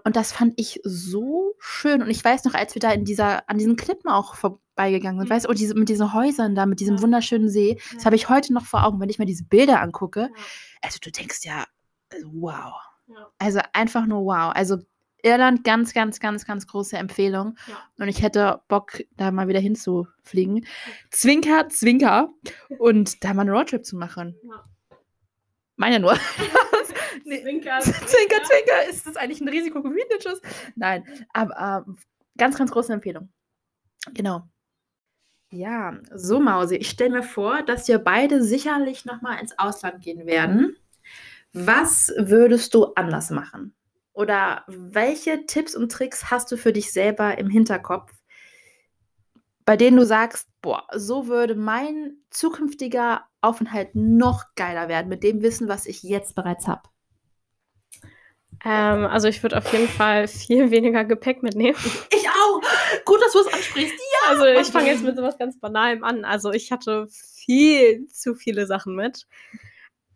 Und 0.04 0.16
das 0.16 0.32
fand 0.32 0.54
ich 0.58 0.80
so 0.84 1.56
schön. 1.60 2.02
Und 2.02 2.10
ich 2.10 2.24
weiß 2.24 2.44
noch, 2.46 2.54
als 2.54 2.76
wir 2.76 2.80
da 2.80 2.92
in 2.92 3.06
dieser, 3.06 3.50
an 3.50 3.58
diesen 3.58 3.76
Klippen 3.76 4.10
auch 4.10 4.36
vorbeigegangen 4.36 5.20
sind, 5.20 5.30
mhm. 5.30 5.34
weißt 5.34 5.48
du, 5.48 5.54
diese, 5.54 5.76
mit 5.76 5.90
diesen 5.90 6.14
Häusern 6.14 6.56
da, 6.56 6.66
mit 6.66 6.80
diesem 6.80 6.98
ja. 6.98 7.02
wunderschönen 7.02 7.50
See, 7.50 7.78
ja. 7.78 7.96
das 7.96 8.06
habe 8.06 8.16
ich 8.16 8.30
heute 8.30 8.54
noch 8.54 8.66
vor 8.66 8.86
Augen, 8.86 9.00
wenn 9.00 9.10
ich 9.10 9.20
mir 9.20 9.26
diese 9.26 9.44
Bilder 9.44 9.82
angucke. 9.82 10.22
Ja. 10.22 10.44
Also 10.82 11.00
du 11.02 11.12
denkst 11.12 11.40
ja, 11.44 11.66
also 12.12 12.28
wow. 12.34 12.74
Also 13.40 13.60
einfach 13.74 14.06
nur 14.06 14.26
wow. 14.26 14.52
Also 14.56 14.78
Irland 15.24 15.64
ganz, 15.64 15.94
ganz, 15.94 16.20
ganz, 16.20 16.46
ganz 16.46 16.68
große 16.68 16.98
Empfehlung. 16.98 17.56
Und 17.98 18.08
ich 18.08 18.22
hätte 18.22 18.62
Bock, 18.68 19.02
da 19.18 19.32
mal 19.32 19.48
wieder 19.48 19.60
hinzufliegen. 19.60 20.66
Zwinker, 21.12 21.70
Zwinker. 21.70 22.30
Und 22.80 23.24
da 23.24 23.34
mal 23.34 23.42
einen 23.42 23.52
Roadtrip 23.52 23.86
zu 23.86 23.98
machen. 23.98 24.36
Meine 25.76 26.00
nur. 26.00 26.18
nee. 27.26 27.42
Zwinker, 27.42 27.80
Zwinker, 27.82 28.08
Zwinker, 28.08 28.44
Zwinker. 28.44 28.90
Ist 28.90 29.08
das 29.08 29.16
eigentlich 29.16 29.42
ein 29.42 29.50
Risiko 29.50 29.82
für 29.82 29.94
Tschüss? 30.20 30.42
Nein. 30.76 31.04
Aber 31.34 31.86
äh, 31.88 31.92
ganz, 32.38 32.58
ganz 32.58 32.72
große 32.72 32.94
Empfehlung. 32.94 33.30
Genau. 34.14 34.44
Ja, 35.54 35.98
so 36.14 36.40
Mausi, 36.40 36.76
ich 36.76 36.90
stelle 36.90 37.10
mir 37.10 37.24
vor, 37.24 37.62
dass 37.64 37.88
wir 37.88 38.00
beide 38.00 38.42
sicherlich 38.42 39.04
nochmal 39.04 39.40
ins 39.42 39.58
Ausland 39.60 40.02
gehen 40.02 40.26
werden. 40.26 40.78
Was 41.52 42.14
würdest 42.18 42.74
du 42.74 42.86
anders 42.96 43.32
machen? 43.32 43.76
Oder 44.14 44.64
welche 44.68 45.46
Tipps 45.46 45.76
und 45.76 45.92
Tricks 45.92 46.32
hast 46.32 46.52
du 46.52 46.58
für 46.58 46.72
dich 46.72 46.94
selber 46.94 47.38
im 47.38 47.50
Hinterkopf, 47.50 48.14
bei 49.66 49.76
denen 49.76 49.98
du 49.98 50.06
sagst, 50.06 50.48
boah, 50.62 50.88
so 50.96 51.28
würde 51.28 51.56
mein 51.56 52.18
zukünftiger 52.30 53.26
Aufenthalt 53.42 53.94
noch 53.94 54.56
geiler 54.56 54.88
werden 54.88 55.10
mit 55.10 55.24
dem 55.24 55.42
Wissen, 55.42 55.68
was 55.68 55.86
ich 55.86 56.04
jetzt 56.04 56.36
bereits 56.36 56.68
habe? 56.68 56.84
Ähm, 58.64 59.06
also 59.06 59.28
ich 59.28 59.42
würde 59.42 59.58
auf 59.58 59.72
jeden 59.72 59.88
Fall 59.88 60.28
viel 60.28 60.72
weniger 60.72 61.04
Gepäck 61.04 61.42
mitnehmen. 61.42 61.78
Ich 62.12 62.28
auch. 62.30 62.62
Gut, 63.06 63.22
dass 63.22 63.34
du 63.34 63.40
es 63.40 63.54
ansprichst. 63.54 63.94
Ja. 63.94 64.32
Also 64.32 64.46
ich 64.46 64.68
fange 64.68 64.90
jetzt 64.90 65.04
mit 65.04 65.16
sowas 65.16 65.38
ganz 65.38 65.60
Banalem 65.60 66.04
an. 66.04 66.26
Also 66.26 66.52
ich 66.52 66.72
hatte 66.72 67.08
viel 67.10 68.08
zu 68.08 68.36
viele 68.36 68.66
Sachen 68.68 68.96
mit. 68.96 69.26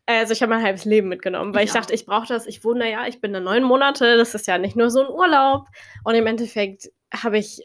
Also 0.06 0.34
ich 0.34 0.42
habe 0.44 0.54
mein 0.54 0.64
halbes 0.64 0.86
Leben 0.86 1.10
mitgenommen, 1.10 1.56
weil 1.56 1.64
ich, 1.64 1.70
ich 1.70 1.74
dachte, 1.74 1.94
ich 1.94 2.06
brauche 2.06 2.28
das. 2.28 2.46
Ich 2.46 2.64
wohne 2.64 2.90
ja, 2.92 3.08
ich 3.08 3.22
bin 3.22 3.34
da 3.34 3.40
neun 3.40 3.64
Monate. 3.64 4.18
Das 4.18 4.36
ist 4.36 4.46
ja 4.48 4.58
nicht 4.58 4.76
nur 4.76 4.92
so 4.92 5.02
ein 5.02 5.10
Urlaub. 5.10 5.68
Und 6.04 6.14
im 6.14 6.28
Endeffekt 6.28 6.92
habe 7.12 7.40
ich 7.40 7.64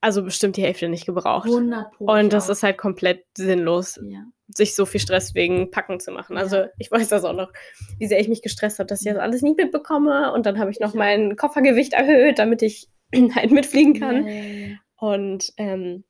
also 0.00 0.22
bestimmt 0.22 0.56
die 0.56 0.62
Hälfte 0.62 0.88
nicht 0.88 1.06
gebraucht. 1.06 1.46
100 1.46 1.86
Und 1.98 2.32
das 2.32 2.48
ist 2.48 2.62
halt 2.62 2.78
komplett 2.78 3.24
sinnlos, 3.36 4.00
ja. 4.02 4.24
sich 4.48 4.74
so 4.74 4.86
viel 4.86 5.00
Stress 5.00 5.34
wegen 5.34 5.70
Packen 5.70 6.00
zu 6.00 6.12
machen. 6.12 6.36
Ja. 6.36 6.42
Also 6.42 6.66
ich 6.78 6.90
weiß 6.90 7.08
das 7.08 7.24
auch 7.24 7.34
noch, 7.34 7.52
wie 7.98 8.06
sehr 8.06 8.20
ich 8.20 8.28
mich 8.28 8.42
gestresst 8.42 8.78
habe, 8.78 8.86
dass 8.86 9.04
ich 9.04 9.12
das 9.12 9.20
alles 9.20 9.42
nicht 9.42 9.56
mitbekomme. 9.56 10.32
Und 10.32 10.46
dann 10.46 10.58
habe 10.58 10.70
ich 10.70 10.80
noch 10.80 10.94
ja. 10.94 10.98
mein 10.98 11.36
Koffergewicht 11.36 11.94
erhöht, 11.94 12.38
damit 12.38 12.62
ich 12.62 12.88
halt 13.34 13.50
mitfliegen 13.50 13.98
kann. 13.98 14.78
Und 14.98 15.52
ähm, 15.56 16.04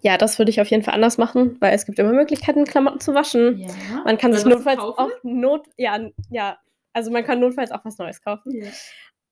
ja, 0.00 0.16
das 0.16 0.38
würde 0.38 0.50
ich 0.50 0.60
auf 0.60 0.68
jeden 0.68 0.82
Fall 0.82 0.94
anders 0.94 1.18
machen, 1.18 1.56
weil 1.60 1.74
es 1.74 1.86
gibt 1.86 1.98
immer 1.98 2.12
Möglichkeiten, 2.12 2.64
Klamotten 2.64 3.00
zu 3.00 3.14
waschen. 3.14 3.66
Man 4.04 4.18
kann 4.18 4.32
sich 4.32 4.44
notfalls 4.44 4.78
auch 4.78 5.10
not, 5.22 5.66
ja, 5.76 5.98
ja, 6.30 6.58
also 6.92 7.10
man 7.10 7.24
kann 7.24 7.40
notfalls 7.40 7.72
auch 7.72 7.84
was 7.84 7.98
Neues 7.98 8.22
kaufen. 8.22 8.62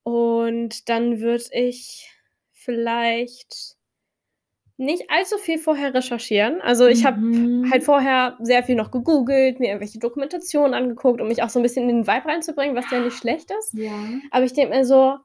Und 0.02 0.88
dann 0.88 1.20
würde 1.20 1.44
ich 1.52 2.10
vielleicht 2.64 3.76
nicht 4.76 5.08
allzu 5.08 5.38
viel 5.38 5.58
vorher 5.58 5.94
recherchieren. 5.94 6.60
Also 6.60 6.86
ich 6.86 7.04
habe 7.04 7.20
mhm. 7.20 7.70
halt 7.70 7.84
vorher 7.84 8.36
sehr 8.40 8.64
viel 8.64 8.74
noch 8.74 8.90
gegoogelt, 8.90 9.60
mir 9.60 9.68
irgendwelche 9.68 10.00
Dokumentationen 10.00 10.74
angeguckt, 10.74 11.20
um 11.20 11.28
mich 11.28 11.42
auch 11.42 11.48
so 11.48 11.60
ein 11.60 11.62
bisschen 11.62 11.88
in 11.88 11.96
den 11.96 12.06
Vibe 12.06 12.26
reinzubringen, 12.26 12.74
was 12.74 12.90
ja 12.90 12.98
nicht 12.98 13.16
schlecht 13.16 13.52
ist. 13.60 13.74
Ja. 13.74 13.92
Aber 14.32 14.44
ich 14.44 14.52
denke 14.52 14.74
mir 14.74 14.84
so, 14.84 15.16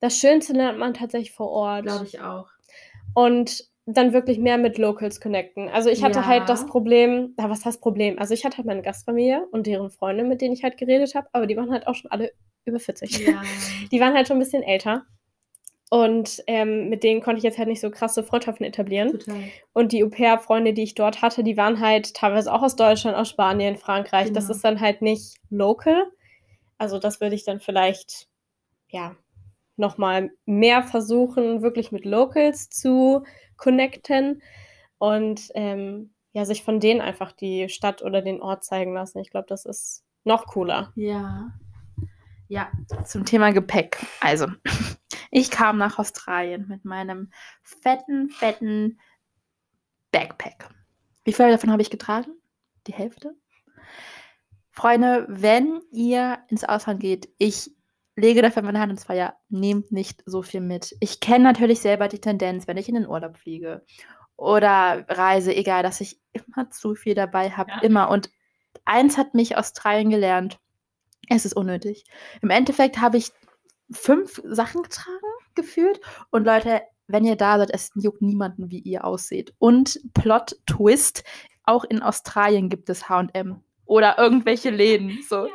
das 0.00 0.18
Schönste 0.18 0.54
lernt 0.54 0.78
man 0.78 0.94
tatsächlich 0.94 1.32
vor 1.32 1.50
Ort. 1.50 1.84
Glaube 1.84 2.06
ich 2.06 2.20
auch. 2.20 2.48
Und 3.14 3.68
dann 3.84 4.12
wirklich 4.12 4.38
mehr 4.38 4.58
mit 4.58 4.78
Locals 4.78 5.20
connecten. 5.20 5.68
Also 5.68 5.90
ich 5.90 6.02
hatte 6.02 6.20
ja. 6.20 6.26
halt 6.26 6.48
das 6.48 6.66
Problem, 6.66 7.34
na, 7.36 7.48
was 7.48 7.64
heißt 7.64 7.80
Problem? 7.80 8.18
Also 8.18 8.34
ich 8.34 8.44
hatte 8.44 8.56
halt 8.56 8.66
meine 8.66 8.82
Gastfamilie 8.82 9.46
und 9.52 9.66
deren 9.66 9.90
Freunde, 9.90 10.24
mit 10.24 10.40
denen 10.40 10.54
ich 10.54 10.64
halt 10.64 10.76
geredet 10.76 11.14
habe, 11.14 11.28
aber 11.32 11.46
die 11.46 11.56
waren 11.56 11.70
halt 11.70 11.86
auch 11.86 11.94
schon 11.94 12.10
alle 12.10 12.32
über 12.64 12.80
40. 12.80 13.26
Ja. 13.26 13.42
Die 13.92 14.00
waren 14.00 14.14
halt 14.14 14.26
schon 14.26 14.38
ein 14.38 14.40
bisschen 14.40 14.64
älter. 14.64 15.06
Und 15.88 16.42
ähm, 16.48 16.88
mit 16.88 17.04
denen 17.04 17.20
konnte 17.20 17.38
ich 17.38 17.44
jetzt 17.44 17.58
halt 17.58 17.68
nicht 17.68 17.80
so 17.80 17.90
krasse 17.90 18.24
Freundschaften 18.24 18.66
etablieren. 18.66 19.12
Total. 19.12 19.36
Und 19.72 19.92
die 19.92 20.02
Au-pair-Freunde, 20.02 20.72
die 20.72 20.82
ich 20.82 20.94
dort 20.94 21.22
hatte, 21.22 21.44
die 21.44 21.56
waren 21.56 21.80
halt 21.80 22.14
teilweise 22.14 22.52
auch 22.52 22.62
aus 22.62 22.74
Deutschland, 22.74 23.16
aus 23.16 23.28
Spanien, 23.28 23.76
Frankreich. 23.76 24.26
Genau. 24.26 24.34
Das 24.34 24.50
ist 24.50 24.64
dann 24.64 24.80
halt 24.80 25.00
nicht 25.00 25.36
local. 25.48 26.10
Also 26.76 26.98
das 26.98 27.20
würde 27.20 27.36
ich 27.36 27.44
dann 27.44 27.60
vielleicht, 27.60 28.28
ja, 28.88 29.14
nochmal 29.76 30.30
mehr 30.44 30.82
versuchen, 30.82 31.62
wirklich 31.62 31.92
mit 31.92 32.04
Locals 32.04 32.68
zu 32.68 33.24
connecten 33.56 34.42
und 34.98 35.50
ähm, 35.54 36.10
ja, 36.32 36.44
sich 36.44 36.64
von 36.64 36.80
denen 36.80 37.00
einfach 37.00 37.32
die 37.32 37.68
Stadt 37.68 38.02
oder 38.02 38.22
den 38.22 38.42
Ort 38.42 38.64
zeigen 38.64 38.92
lassen. 38.94 39.20
Ich 39.20 39.30
glaube, 39.30 39.46
das 39.48 39.64
ist 39.64 40.04
noch 40.24 40.46
cooler. 40.46 40.92
Ja. 40.96 41.52
Ja, 42.48 42.70
zum 43.04 43.24
Thema 43.24 43.52
Gepäck. 43.52 43.98
Also, 44.20 44.46
ich 45.30 45.50
kam 45.50 45.78
nach 45.78 45.98
Australien 45.98 46.66
mit 46.68 46.84
meinem 46.84 47.30
fetten, 47.62 48.30
fetten 48.30 49.00
Backpack. 50.12 50.68
Wie 51.24 51.32
viel 51.32 51.50
davon 51.50 51.70
habe 51.70 51.82
ich 51.82 51.90
getragen? 51.90 52.32
Die 52.86 52.92
Hälfte? 52.92 53.34
Freunde, 54.70 55.26
wenn 55.28 55.80
ihr 55.90 56.38
ins 56.48 56.64
Ausland 56.64 57.00
geht, 57.00 57.28
ich 57.38 57.70
lege 58.14 58.42
dafür 58.42 58.62
meine 58.62 58.80
Hand 58.80 58.92
ins 58.92 59.04
Feuer, 59.04 59.34
nehmt 59.48 59.92
nicht 59.92 60.22
so 60.26 60.42
viel 60.42 60.60
mit. 60.60 60.96
Ich 61.00 61.20
kenne 61.20 61.44
natürlich 61.44 61.80
selber 61.80 62.08
die 62.08 62.20
Tendenz, 62.20 62.66
wenn 62.66 62.76
ich 62.76 62.88
in 62.88 62.94
den 62.94 63.06
Urlaub 63.06 63.36
fliege 63.36 63.84
oder 64.36 65.04
reise, 65.08 65.54
egal, 65.54 65.82
dass 65.82 66.00
ich 66.00 66.20
immer 66.32 66.70
zu 66.70 66.94
viel 66.94 67.14
dabei 67.14 67.50
habe, 67.50 67.70
ja. 67.70 67.80
immer. 67.80 68.10
Und 68.10 68.30
eins 68.84 69.16
hat 69.16 69.34
mich 69.34 69.56
Australien 69.56 70.10
gelernt, 70.10 70.58
es 71.28 71.44
ist 71.44 71.54
unnötig. 71.54 72.04
Im 72.42 72.50
Endeffekt 72.50 73.00
habe 73.00 73.16
ich 73.16 73.32
fünf 73.90 74.42
Sachen 74.44 74.82
getragen, 74.82 75.10
gefühlt. 75.54 76.00
Und 76.30 76.44
Leute, 76.44 76.82
wenn 77.06 77.24
ihr 77.24 77.36
da 77.36 77.58
seid, 77.58 77.70
es 77.72 77.90
juckt 77.94 78.22
niemanden, 78.22 78.70
wie 78.70 78.80
ihr 78.80 79.04
aussieht. 79.04 79.54
Und 79.58 80.00
Plot 80.14 80.56
Twist, 80.66 81.24
auch 81.64 81.84
in 81.84 82.02
Australien 82.02 82.68
gibt 82.68 82.88
es 82.90 83.08
H&M 83.08 83.62
oder 83.86 84.18
irgendwelche 84.18 84.70
Läden. 84.70 85.18
So. 85.28 85.46
Ja. 85.46 85.52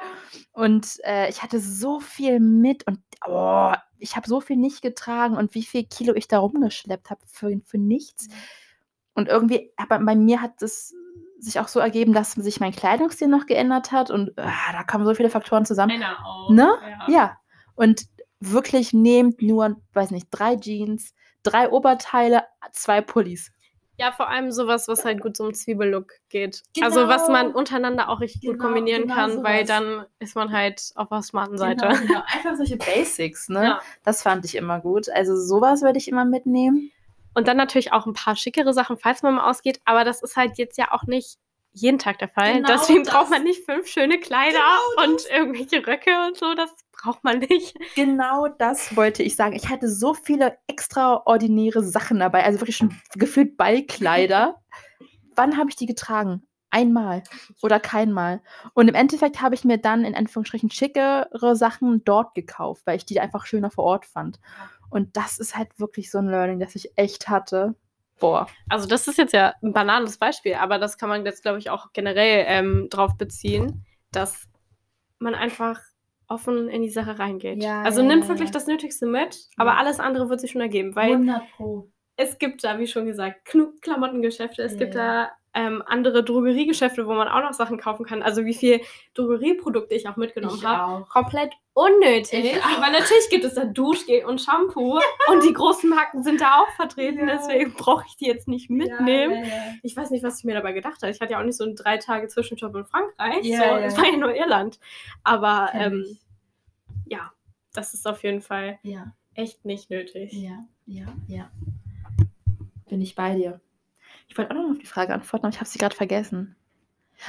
Und 0.53 0.99
äh, 1.05 1.29
ich 1.29 1.43
hatte 1.43 1.59
so 1.59 1.99
viel 1.99 2.39
mit 2.39 2.85
und 2.87 2.99
oh, 3.25 3.71
ich 3.99 4.15
habe 4.15 4.27
so 4.27 4.41
viel 4.41 4.57
nicht 4.57 4.81
getragen 4.81 5.37
und 5.37 5.53
wie 5.55 5.63
viel 5.63 5.85
Kilo 5.85 6.13
ich 6.15 6.27
da 6.27 6.39
rumgeschleppt 6.39 7.09
habe 7.09 7.21
für, 7.25 7.51
für 7.63 7.77
nichts. 7.77 8.27
Mhm. 8.27 8.33
Und 9.13 9.27
irgendwie, 9.29 9.71
aber 9.77 9.99
bei 9.99 10.15
mir 10.15 10.41
hat 10.41 10.61
es 10.61 10.93
sich 11.39 11.59
auch 11.59 11.67
so 11.67 11.79
ergeben, 11.79 12.13
dass 12.13 12.33
sich 12.33 12.59
mein 12.59 12.73
Kleidungsstil 12.73 13.27
noch 13.27 13.45
geändert 13.45 13.91
hat 13.91 14.11
und 14.11 14.29
äh, 14.37 14.47
da 14.71 14.83
kamen 14.83 15.05
so 15.05 15.13
viele 15.13 15.29
Faktoren 15.29 15.65
zusammen. 15.65 15.93
Genau. 15.93 16.51
Ne? 16.51 16.73
Ja. 17.07 17.13
ja. 17.13 17.37
Und 17.75 18.03
wirklich 18.41 18.91
nehmt 18.91 19.41
nur, 19.41 19.77
weiß 19.93 20.11
nicht, 20.11 20.27
drei 20.31 20.57
Jeans, 20.57 21.13
drei 21.43 21.69
Oberteile, 21.69 22.43
zwei 22.73 23.01
Pullis. 23.01 23.51
Ja, 23.97 24.11
vor 24.11 24.29
allem 24.29 24.51
sowas, 24.51 24.87
was 24.87 25.05
halt 25.05 25.21
gut 25.21 25.37
zum 25.37 25.53
Zwiebellook 25.53 26.13
geht. 26.29 26.63
Genau. 26.73 26.87
Also 26.87 27.07
was 27.07 27.27
man 27.27 27.47
genau. 27.47 27.59
untereinander 27.59 28.09
auch 28.09 28.19
richtig 28.19 28.41
genau, 28.41 28.53
gut 28.53 28.61
kombinieren 28.61 29.03
genau 29.03 29.13
kann, 29.13 29.31
sowas. 29.33 29.43
weil 29.43 29.65
dann 29.65 30.05
ist 30.17 30.35
man 30.35 30.51
halt 30.51 30.91
auf 30.95 31.09
der 31.09 31.21
smarten 31.21 31.57
genau, 31.57 31.65
Seite. 31.65 31.87
Genau, 31.87 32.07
genau. 32.07 32.23
Einfach 32.33 32.55
solche 32.55 32.77
Basics, 32.77 33.47
ne? 33.47 33.63
Ja. 33.63 33.81
Das 34.03 34.23
fand 34.23 34.43
ich 34.45 34.55
immer 34.55 34.79
gut. 34.79 35.07
Also 35.09 35.35
sowas 35.35 35.83
würde 35.83 35.99
ich 35.99 36.07
immer 36.07 36.25
mitnehmen. 36.25 36.91
Und 37.35 37.47
dann 37.47 37.57
natürlich 37.57 37.93
auch 37.93 38.07
ein 38.07 38.13
paar 38.13 38.35
schickere 38.35 38.73
Sachen, 38.73 38.97
falls 38.97 39.21
man 39.21 39.35
mal 39.35 39.47
ausgeht. 39.47 39.79
Aber 39.85 40.03
das 40.03 40.23
ist 40.23 40.35
halt 40.35 40.57
jetzt 40.57 40.79
ja 40.79 40.91
auch 40.91 41.03
nicht 41.03 41.37
jeden 41.73 41.99
Tag 41.99 42.17
der 42.19 42.27
Fall. 42.27 42.55
Genau 42.55 42.67
Deswegen 42.67 43.03
das. 43.03 43.13
braucht 43.13 43.29
man 43.29 43.43
nicht 43.43 43.63
fünf 43.65 43.87
schöne 43.87 44.19
Kleider 44.19 44.57
genau 44.57 45.11
und 45.11 45.29
irgendwelche 45.29 45.85
Röcke 45.85 46.11
und 46.27 46.37
so. 46.37 46.53
Das 46.55 46.71
braucht 47.01 47.23
man 47.23 47.39
nicht. 47.39 47.75
Genau 47.95 48.47
das 48.47 48.95
wollte 48.95 49.23
ich 49.23 49.35
sagen. 49.35 49.55
Ich 49.55 49.69
hatte 49.69 49.89
so 49.89 50.13
viele 50.13 50.57
extraordinäre 50.67 51.83
Sachen 51.83 52.19
dabei, 52.19 52.43
also 52.43 52.59
wirklich 52.59 52.77
schon 52.77 52.95
gefühlt 53.15 53.57
Ballkleider. 53.57 54.55
Wann 55.35 55.57
habe 55.57 55.69
ich 55.69 55.75
die 55.75 55.85
getragen? 55.85 56.43
Einmal 56.69 57.23
oder 57.61 57.79
keinmal. 57.81 58.41
Und 58.73 58.87
im 58.87 58.95
Endeffekt 58.95 59.41
habe 59.41 59.55
ich 59.55 59.65
mir 59.65 59.77
dann 59.77 60.05
in 60.05 60.15
Anführungsstrichen 60.15 60.71
schickere 60.71 61.55
Sachen 61.55 62.03
dort 62.05 62.33
gekauft, 62.33 62.83
weil 62.85 62.95
ich 62.95 63.05
die 63.05 63.19
einfach 63.19 63.45
schöner 63.45 63.71
vor 63.71 63.83
Ort 63.83 64.05
fand. 64.05 64.39
Und 64.89 65.17
das 65.17 65.37
ist 65.37 65.57
halt 65.57 65.79
wirklich 65.79 66.11
so 66.11 66.19
ein 66.19 66.27
Learning, 66.27 66.59
das 66.59 66.75
ich 66.75 66.97
echt 66.97 67.27
hatte. 67.27 67.75
Boah. 68.19 68.47
Also 68.69 68.87
das 68.87 69.07
ist 69.07 69.17
jetzt 69.17 69.33
ja 69.33 69.53
ein 69.61 69.73
banales 69.73 70.17
Beispiel, 70.17 70.53
aber 70.53 70.77
das 70.77 70.97
kann 70.97 71.09
man 71.09 71.25
jetzt, 71.25 71.41
glaube 71.41 71.59
ich, 71.59 71.69
auch 71.69 71.91
generell 71.91 72.45
ähm, 72.47 72.87
drauf 72.89 73.17
beziehen, 73.17 73.85
dass 74.11 74.47
man 75.19 75.35
einfach 75.35 75.81
offen 76.31 76.69
in 76.69 76.81
die 76.81 76.89
Sache 76.89 77.19
reingeht. 77.19 77.61
Ja, 77.61 77.81
also 77.81 78.01
ja, 78.01 78.07
nimmt 78.07 78.27
wirklich 78.27 78.49
ja. 78.49 78.53
das 78.53 78.67
Nötigste 78.67 79.05
mit, 79.05 79.47
aber 79.57 79.77
alles 79.77 79.99
andere 79.99 80.29
wird 80.29 80.39
sich 80.39 80.51
schon 80.51 80.61
ergeben, 80.61 80.95
weil 80.95 81.13
100 81.13 81.43
Pro. 81.55 81.91
es 82.15 82.37
gibt 82.39 82.63
da, 82.63 82.79
wie 82.79 82.87
schon 82.87 83.05
gesagt, 83.05 83.49
Klamottengeschäfte, 83.81 84.63
es 84.63 84.77
gibt 84.77 84.95
da 84.95 85.31
ähm, 85.53 85.83
andere 85.85 86.23
Drogeriegeschäfte, 86.23 87.05
wo 87.07 87.13
man 87.13 87.27
auch 87.27 87.41
noch 87.41 87.53
Sachen 87.53 87.77
kaufen 87.77 88.05
kann. 88.05 88.23
Also 88.23 88.45
wie 88.45 88.53
viel 88.53 88.81
Drogerieprodukte 89.13 89.93
ich 89.93 90.07
auch 90.07 90.15
mitgenommen 90.15 90.63
habe. 90.63 91.05
Komplett 91.09 91.51
unnötig. 91.73 92.55
Aber 92.63 92.89
natürlich 92.89 93.29
gibt 93.29 93.43
es 93.43 93.55
da 93.55 93.65
Duschgel 93.65 94.25
und 94.25 94.41
Shampoo 94.41 94.99
und 95.31 95.43
die 95.43 95.53
großen 95.53 95.89
Marken 95.89 96.23
sind 96.23 96.41
da 96.41 96.61
auch 96.61 96.69
vertreten, 96.75 97.27
ja. 97.27 97.37
deswegen 97.37 97.73
brauche 97.73 98.05
ich 98.07 98.15
die 98.17 98.25
jetzt 98.25 98.47
nicht 98.47 98.69
mitnehmen. 98.69 99.43
Ja, 99.43 99.49
ja, 99.49 99.63
ich 99.83 99.95
weiß 99.95 100.11
nicht, 100.11 100.23
was 100.23 100.39
ich 100.39 100.45
mir 100.45 100.53
dabei 100.53 100.71
gedacht 100.73 101.01
habe. 101.01 101.11
Ich 101.11 101.19
hatte 101.19 101.33
ja 101.33 101.39
auch 101.39 101.45
nicht 101.45 101.57
so 101.57 101.63
einen 101.63 101.75
drei 101.75 101.97
Tage 101.97 102.27
Zwischenjob 102.27 102.75
in 102.75 102.85
Frankreich. 102.85 103.43
so, 103.43 103.51
Es 103.51 103.97
war 103.97 104.05
ja 104.05 104.17
nur 104.17 104.35
Irland. 104.35 104.79
Aber 105.23 105.69
ähm, 105.73 106.17
ja, 107.05 107.31
das 107.73 107.93
ist 107.93 108.07
auf 108.07 108.23
jeden 108.23 108.41
Fall 108.41 108.79
echt 109.33 109.65
nicht 109.65 109.89
nötig. 109.89 110.33
Ja, 110.33 110.65
ja, 110.85 111.05
ja. 111.27 111.51
Bin 112.89 113.01
ich 113.01 113.15
bei 113.15 113.35
dir. 113.35 113.61
Ich 114.31 114.37
wollte 114.37 114.51
auch 114.51 114.55
noch 114.55 114.71
auf 114.71 114.77
die 114.77 114.85
Frage 114.85 115.13
antworten, 115.13 115.45
aber 115.45 115.53
ich 115.53 115.59
habe 115.59 115.69
sie 115.69 115.77
gerade 115.77 115.93
vergessen. 115.93 116.55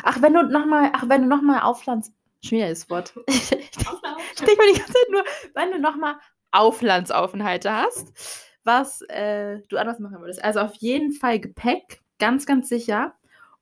Ach, 0.05 0.23
wenn 0.23 0.35
du 0.35 0.45
nochmal, 0.45 0.91
ach, 0.93 1.09
wenn 1.09 1.23
du 1.23 1.29
nochmal 1.29 1.63
Auflands. 1.63 2.13
Schwieriges 2.45 2.89
Wort. 2.91 3.13
ich 3.27 3.49
denke 3.49 4.57
mir 4.57 4.73
die 4.73 4.79
ganze 4.79 4.93
Zeit 4.93 5.11
nur, 5.11 5.25
wenn 5.55 5.73
du 5.73 5.81
nochmal 5.81 6.15
Auflandsaufenthalte 6.53 7.73
hast, 7.73 8.13
was 8.63 9.03
äh, 9.03 9.59
du 9.69 9.79
anders 9.79 9.99
machen 9.99 10.21
würdest. 10.21 10.45
Also 10.45 10.61
auf 10.61 10.75
jeden 10.77 11.11
Fall 11.11 11.41
Gepäck, 11.41 12.03
ganz, 12.21 12.47
ganz 12.47 12.69
sicher. 12.69 13.15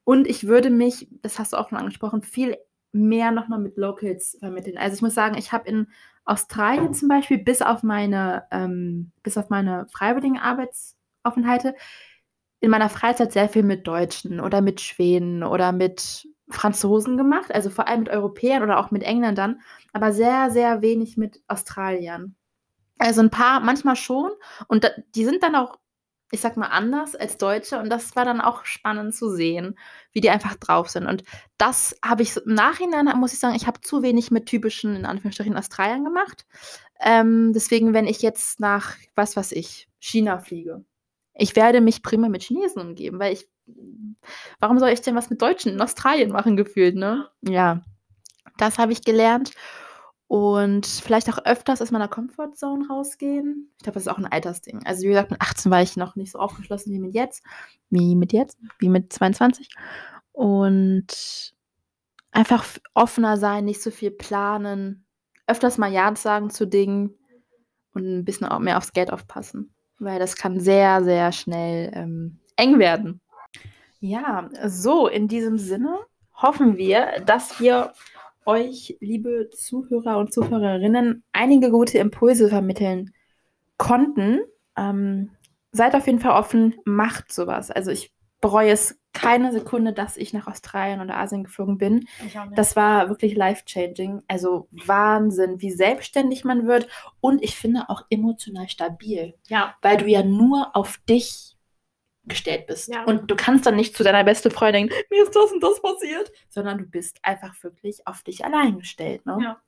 Und 0.05 0.27
ich 0.27 0.47
würde 0.47 0.69
mich, 0.69 1.09
das 1.23 1.39
hast 1.39 1.55
du 1.55 1.57
auch 1.57 1.71
schon 1.71 1.79
angesprochen, 1.79 2.21
viel 2.21 2.59
mehr 2.93 3.31
nochmal 3.31 3.59
mit 3.59 3.79
Locals 3.79 4.37
vermitteln. 4.39 4.77
Also 4.77 4.97
ich 4.97 5.03
muss 5.03 5.15
sagen, 5.15 5.39
ich 5.39 5.51
habe 5.53 5.67
in 5.67 5.87
Australien 6.27 6.93
zum 6.93 7.09
Beispiel 7.09 7.39
bis 7.39 7.63
auf 7.63 7.83
meine, 7.83 8.45
ähm, 8.51 9.13
bis 9.23 9.39
auf 9.39 9.49
meine 9.49 9.87
freiwilligen 9.91 10.39
Arbeitsaufenthalte 10.39 11.75
in 12.61 12.71
meiner 12.71 12.89
Freizeit 12.89 13.33
sehr 13.33 13.49
viel 13.49 13.63
mit 13.63 13.87
Deutschen 13.87 14.41
oder 14.41 14.61
mit 14.61 14.81
Schweden 14.81 15.43
oder 15.43 15.73
mit 15.73 16.29
Franzosen 16.51 17.17
gemacht, 17.17 17.55
also 17.55 17.71
vor 17.71 17.89
allem 17.89 18.01
mit 18.01 18.09
Europäern 18.11 18.63
oder 18.63 18.79
auch 18.79 18.91
mit 18.91 19.03
Engländern, 19.03 19.61
aber 19.93 20.13
sehr, 20.13 20.51
sehr 20.51 20.83
wenig 20.83 21.17
mit 21.17 21.41
Australiern. 21.49 22.35
Also 22.99 23.23
ein 23.23 23.31
paar, 23.31 23.61
manchmal 23.61 23.97
schon. 23.97 24.31
Und 24.69 24.85
da, 24.85 24.91
die 25.15 25.25
sind 25.25 25.43
dann 25.43 25.55
auch, 25.55 25.79
ich 26.31 26.41
sag 26.41 26.57
mal, 26.59 26.67
anders 26.67 27.17
als 27.17 27.39
Deutsche. 27.39 27.79
Und 27.79 27.89
das 27.89 28.15
war 28.15 28.27
dann 28.27 28.43
auch 28.43 28.67
spannend 28.67 29.15
zu 29.15 29.31
sehen, 29.31 29.79
wie 30.13 30.21
die 30.21 30.29
einfach 30.29 30.55
drauf 30.57 30.91
sind. 30.91 31.07
Und 31.07 31.25
das 31.57 31.97
habe 32.05 32.23
ich 32.23 32.37
im 32.37 32.55
Nachhinein, 32.55 33.07
muss 33.19 33.33
ich 33.33 33.39
sagen, 33.39 33.57
ich 33.57 33.67
habe 33.67 33.81
zu 33.81 34.03
wenig 34.03 34.31
mit 34.31 34.47
typischen, 34.47 34.97
in 34.97 35.07
Anführungsstrichen, 35.07 35.57
Australiern 35.57 36.05
gemacht. 36.05 36.47
Ähm, 37.01 37.53
deswegen, 37.55 37.95
wenn 37.95 38.07
ich 38.07 38.21
jetzt 38.21 38.61
nach, 38.61 38.97
was 39.15 39.35
weiß 39.35 39.53
ich, 39.53 39.89
China 39.99 40.39
fliege, 40.39 40.85
ich 41.35 41.57
werde 41.57 41.81
mich 41.81 42.03
prima 42.03 42.29
mit 42.29 42.43
Chinesen 42.43 42.83
umgeben, 42.83 43.19
weil 43.19 43.33
ich, 43.33 43.49
warum 44.59 44.79
soll 44.79 44.91
ich 44.91 45.01
denn 45.01 45.15
was 45.15 45.31
mit 45.31 45.41
Deutschen 45.41 45.73
in 45.73 45.81
Australien 45.81 46.31
machen, 46.31 46.57
gefühlt, 46.57 46.97
ne? 46.97 47.29
Ja, 47.43 47.83
das 48.59 48.79
habe 48.79 48.93
ich 48.93 49.03
gelernt. 49.03 49.53
Und 50.27 50.87
vielleicht 50.87 51.29
auch 51.29 51.45
öfters 51.45 51.83
aus 51.83 51.91
meiner 51.91 52.07
Comfortzone 52.07 52.87
rausgehen. 52.87 53.73
Ich 53.79 53.83
glaube, 53.83 53.95
das 53.95 54.05
ist 54.05 54.13
auch 54.13 54.19
ein 54.19 54.27
Altersding. 54.27 54.81
Also, 54.87 55.03
wie 55.03 55.09
gesagt, 55.09 55.33
mit 55.33 55.41
18 55.41 55.73
war 55.73 55.83
ich 55.83 55.97
noch 55.97 56.15
nicht 56.15 56.31
so 56.31 56.39
aufgeschlossen 56.39 56.93
wie 56.93 57.01
mit 57.01 57.15
jetzt. 57.15 57.43
Wie 57.89 58.15
mit 58.15 58.33
jetzt, 58.33 58.57
wie 58.79 58.89
mit 58.89 59.13
22. 59.13 59.69
Und 60.31 61.53
einfach 62.31 62.65
offener 62.95 63.39
sein, 63.39 63.65
nicht 63.65 63.83
so 63.83 63.91
viel 63.91 64.13
planen. 64.13 65.05
Öfters 65.49 65.79
mal 65.79 65.93
Ja 65.93 66.15
sagen 66.15 66.51
zu 66.51 66.65
Dingen 66.65 67.19
und 67.93 68.05
ein 68.05 68.25
bisschen 68.25 68.49
mehr 68.63 68.79
aufs 68.79 68.93
Geld 68.93 69.13
aufpassen 69.13 69.75
weil 70.01 70.19
das 70.19 70.37
kann 70.37 70.59
sehr, 70.59 71.05
sehr 71.05 71.31
schnell 71.33 71.93
ähm, 71.95 72.39
eng 72.57 72.79
werden. 72.79 73.21
Ja, 74.01 74.49
so 74.67 75.07
in 75.07 75.29
diesem 75.29 75.59
Sinne 75.59 75.99
hoffen 76.35 76.77
wir, 76.77 77.23
dass 77.27 77.61
wir 77.61 77.93
euch, 78.47 78.97
liebe 79.01 79.51
Zuhörer 79.51 80.19
und 80.19 80.33
Zuhörerinnen, 80.33 81.23
einige 81.33 81.71
gute 81.71 81.99
Impulse 81.99 82.49
vermitteln 82.49 83.13
konnten. 83.77 84.41
Ähm, 84.77 85.31
seid 85.73 85.95
auf 85.95 86.07
jeden 86.07 86.21
Fall 86.21 86.39
offen, 86.39 86.75
macht 86.85 87.31
sowas. 87.31 87.71
Also 87.71 87.91
ich 87.91 88.13
bereue 88.41 88.71
es 88.71 88.99
keine 89.13 89.53
Sekunde, 89.53 89.93
dass 89.93 90.17
ich 90.17 90.33
nach 90.33 90.47
Australien 90.47 91.01
oder 91.01 91.17
Asien 91.17 91.45
geflogen 91.45 91.79
bin. 91.79 92.07
Das 92.55 92.77
war 92.77 93.09
wirklich 93.09 93.35
life-changing. 93.35 94.23
Also 94.29 94.69
Wahnsinn, 94.71 95.61
wie 95.61 95.73
selbstständig 95.73 96.45
man 96.45 96.67
wird 96.67 96.89
und 97.21 97.43
ich 97.43 97.57
finde 97.57 97.89
auch 97.89 98.03
emotional 98.09 98.69
stabil. 98.69 99.35
Ja. 99.49 99.75
Weil 99.83 99.97
du 99.97 100.07
ja 100.07 100.23
nur 100.23 100.71
auf 100.75 100.99
dich 101.09 101.57
gestellt 102.25 102.67
bist. 102.67 102.89
Ja. 102.89 103.05
Und 103.05 103.31
du 103.31 103.35
kannst 103.35 103.67
dann 103.67 103.77
nicht 103.77 103.97
zu 103.97 104.05
deiner 104.05 104.23
besten 104.25 104.51
Freundin 104.51 104.89
denken, 104.89 105.05
mir 105.11 105.23
ist 105.25 105.35
das 105.35 105.51
und 105.51 105.63
das 105.63 105.83
passiert, 105.83 106.31
sondern 106.49 106.79
du 106.79 106.85
bist 106.85 107.19
einfach 107.23 107.55
wirklich 107.63 108.07
auf 108.07 108.23
dich 108.23 108.45
allein 108.45 108.79
gestellt. 108.79 109.27
Ne? 109.27 109.39
Ja. 109.43 109.61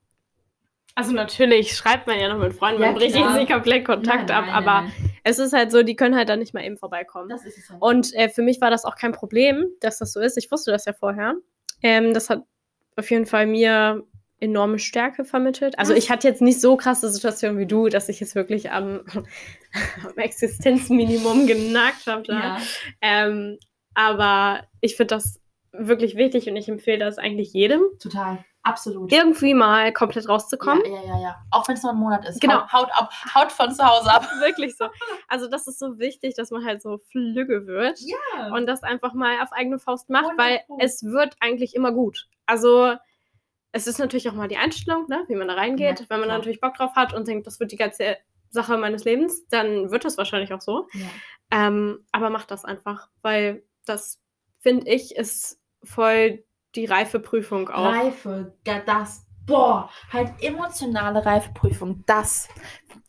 Also 0.95 1.13
natürlich 1.13 1.75
schreibt 1.75 2.07
man 2.07 2.21
ja 2.21 2.29
noch 2.29 2.39
mit 2.39 2.55
Freunden, 2.55 2.83
man 2.83 2.95
bricht 2.95 3.17
jetzt 3.17 3.35
nicht 3.35 3.51
komplett 3.51 3.87
Kontakt 3.87 4.29
nein, 4.29 4.45
nein, 4.45 4.55
ab, 4.55 4.65
nein, 4.65 4.69
aber 4.69 4.93
es 5.25 5.39
ist 5.39 5.53
halt 5.53 5.71
so, 5.73 5.83
die 5.83 5.97
können 5.97 6.17
halt 6.17 6.29
dann 6.29 6.39
nicht 6.39 6.55
mal 6.55 6.65
eben 6.65 6.77
vorbeikommen. 6.77 7.29
Das 7.29 7.45
ist 7.45 7.59
es 7.59 7.71
halt. 7.71 7.81
Und 7.81 8.15
äh, 8.15 8.29
für 8.29 8.43
mich 8.43 8.61
war 8.61 8.71
das 8.71 8.85
auch 8.85 8.97
kein 8.97 9.13
Problem, 9.13 9.67
dass 9.81 9.99
das 9.99 10.13
so 10.13 10.21
ist. 10.21 10.37
Ich 10.37 10.51
wusste 10.51 10.71
das 10.71 10.85
ja 10.85 10.93
vorher. 10.93 11.35
Ähm, 11.83 12.15
das 12.15 12.31
hat 12.31 12.43
auf 12.97 13.11
jeden 13.11 13.27
Fall 13.27 13.47
mir 13.47 14.03
enorme 14.41 14.81
Stärke 14.81 15.25
vermittelt. 15.25 15.79
Also 15.79 15.95
ich 15.95 16.11
hatte 16.11 16.27
jetzt 16.27 16.43
nicht 16.43 16.61
so 16.61 16.77
krasse 16.77 17.09
Situationen 17.09 17.59
wie 17.59 17.67
du, 17.67 17.89
dass 17.89 18.09
ich 18.09 18.19
jetzt 18.19 18.35
wirklich 18.35 18.73
am, 18.73 19.03
am 20.05 20.17
Existenzminimum 20.17 21.47
genagt 21.47 22.07
habe. 22.07 22.25
Ja. 22.27 22.59
Ähm, 23.01 23.59
aber 23.95 24.67
ich 24.81 24.97
finde 24.97 25.15
das 25.15 25.41
wirklich 25.71 26.17
wichtig 26.17 26.49
und 26.49 26.57
ich 26.57 26.69
empfehle 26.69 26.99
das 26.99 27.19
eigentlich 27.19 27.53
jedem. 27.53 27.83
Total. 28.01 28.45
Absolut. 28.65 29.11
Irgendwie 29.11 29.55
mal 29.55 29.93
komplett 29.93 30.29
rauszukommen. 30.29 30.85
Ja, 30.85 30.93
ja, 30.93 31.07
ja, 31.07 31.21
ja. 31.21 31.43
Auch 31.51 31.67
wenn 31.67 31.75
es 31.75 31.83
nur 31.83 31.93
ein 31.93 31.99
Monat 31.99 32.29
ist. 32.29 32.41
Genau. 32.41 32.61
Haut, 32.73 32.73
haut 32.73 32.91
ab, 32.93 33.13
haut 33.35 33.51
von 33.51 33.73
zu 33.73 33.85
Hause 33.85 34.09
ab. 34.11 34.29
Wirklich 34.41 34.77
so. 34.77 34.87
Also 35.27 35.49
das 35.49 35.67
ist 35.67 35.81
so 35.81 35.99
wichtig, 35.99 36.35
dass 36.37 36.51
man 36.53 36.65
halt 36.65 36.81
so 36.81 36.99
flügge 36.99 37.67
wird. 37.67 37.99
Ja. 38.01 38.55
Und 38.55 38.67
das 38.67 38.85
einfach 38.85 39.15
mal 39.15 39.41
auf 39.43 39.53
eigene 39.53 39.81
Faust 39.81 40.11
macht, 40.11 40.27
Wunderbar. 40.27 40.47
weil 40.47 40.61
es 40.79 41.03
wird 41.03 41.37
eigentlich 41.41 41.75
immer 41.75 41.91
gut. 41.91 42.29
Also 42.47 42.95
es 43.73 43.87
ist 43.87 43.99
natürlich 43.99 44.29
auch 44.29 44.35
mal 44.35 44.49
die 44.49 44.59
Einstellung, 44.59 45.07
ne, 45.09 45.25
wie 45.27 45.35
man 45.35 45.49
da 45.49 45.55
reingeht. 45.55 46.01
Ja, 46.01 46.07
Wenn 46.09 46.21
man 46.21 46.29
da 46.29 46.37
natürlich 46.37 46.61
Bock 46.61 46.75
drauf 46.75 46.95
hat 46.95 47.13
und 47.15 47.27
denkt, 47.27 47.47
das 47.47 47.59
wird 47.59 47.73
die 47.73 47.77
ganze 47.77 48.17
Sache 48.51 48.77
meines 48.77 49.05
Lebens, 49.05 49.49
dann 49.49 49.91
wird 49.91 50.05
das 50.05 50.19
wahrscheinlich 50.19 50.53
auch 50.53 50.61
so. 50.61 50.87
Ja. 50.93 51.07
Ähm, 51.51 52.05
aber 52.13 52.31
macht 52.31 52.51
das 52.51 52.65
einfach, 52.65 53.09
weil 53.23 53.65
das, 53.87 54.21
finde 54.61 54.89
ich, 54.89 55.17
ist 55.17 55.59
voll 55.83 56.45
die 56.75 56.87
Reifeprüfung 56.87 57.69
auch. 57.69 57.93
Reife, 57.93 58.55
das, 58.65 59.27
boah, 59.47 59.91
halt 60.13 60.33
emotionale 60.41 61.25
Reifeprüfung, 61.25 62.05
das, 62.07 62.49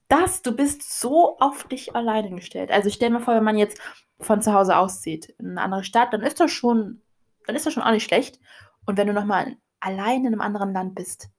das, 0.07 0.41
du 0.41 0.55
bist 0.55 0.99
so 0.99 1.37
auf 1.39 1.63
dich 1.65 1.95
alleine 1.95 2.35
gestellt. 2.35 2.71
Also 2.71 2.89
stell 2.89 3.09
mir 3.09 3.19
vor, 3.19 3.35
wenn 3.35 3.43
man 3.43 3.57
jetzt 3.57 3.79
von 4.19 4.41
zu 4.41 4.53
Hause 4.53 4.77
auszieht 4.77 5.29
in 5.39 5.51
eine 5.51 5.61
andere 5.61 5.83
Stadt, 5.83 6.13
dann 6.13 6.21
ist 6.21 6.39
das 6.39 6.51
schon, 6.51 7.01
dann 7.45 7.55
ist 7.55 7.65
das 7.65 7.73
schon 7.73 7.83
auch 7.83 7.91
nicht 7.91 8.05
schlecht. 8.05 8.39
Und 8.85 8.97
wenn 8.97 9.07
du 9.07 9.13
nochmal 9.13 9.55
allein 9.79 10.21
in 10.21 10.27
einem 10.27 10.41
anderen 10.41 10.73
Land 10.73 10.95
bist, 10.95 11.29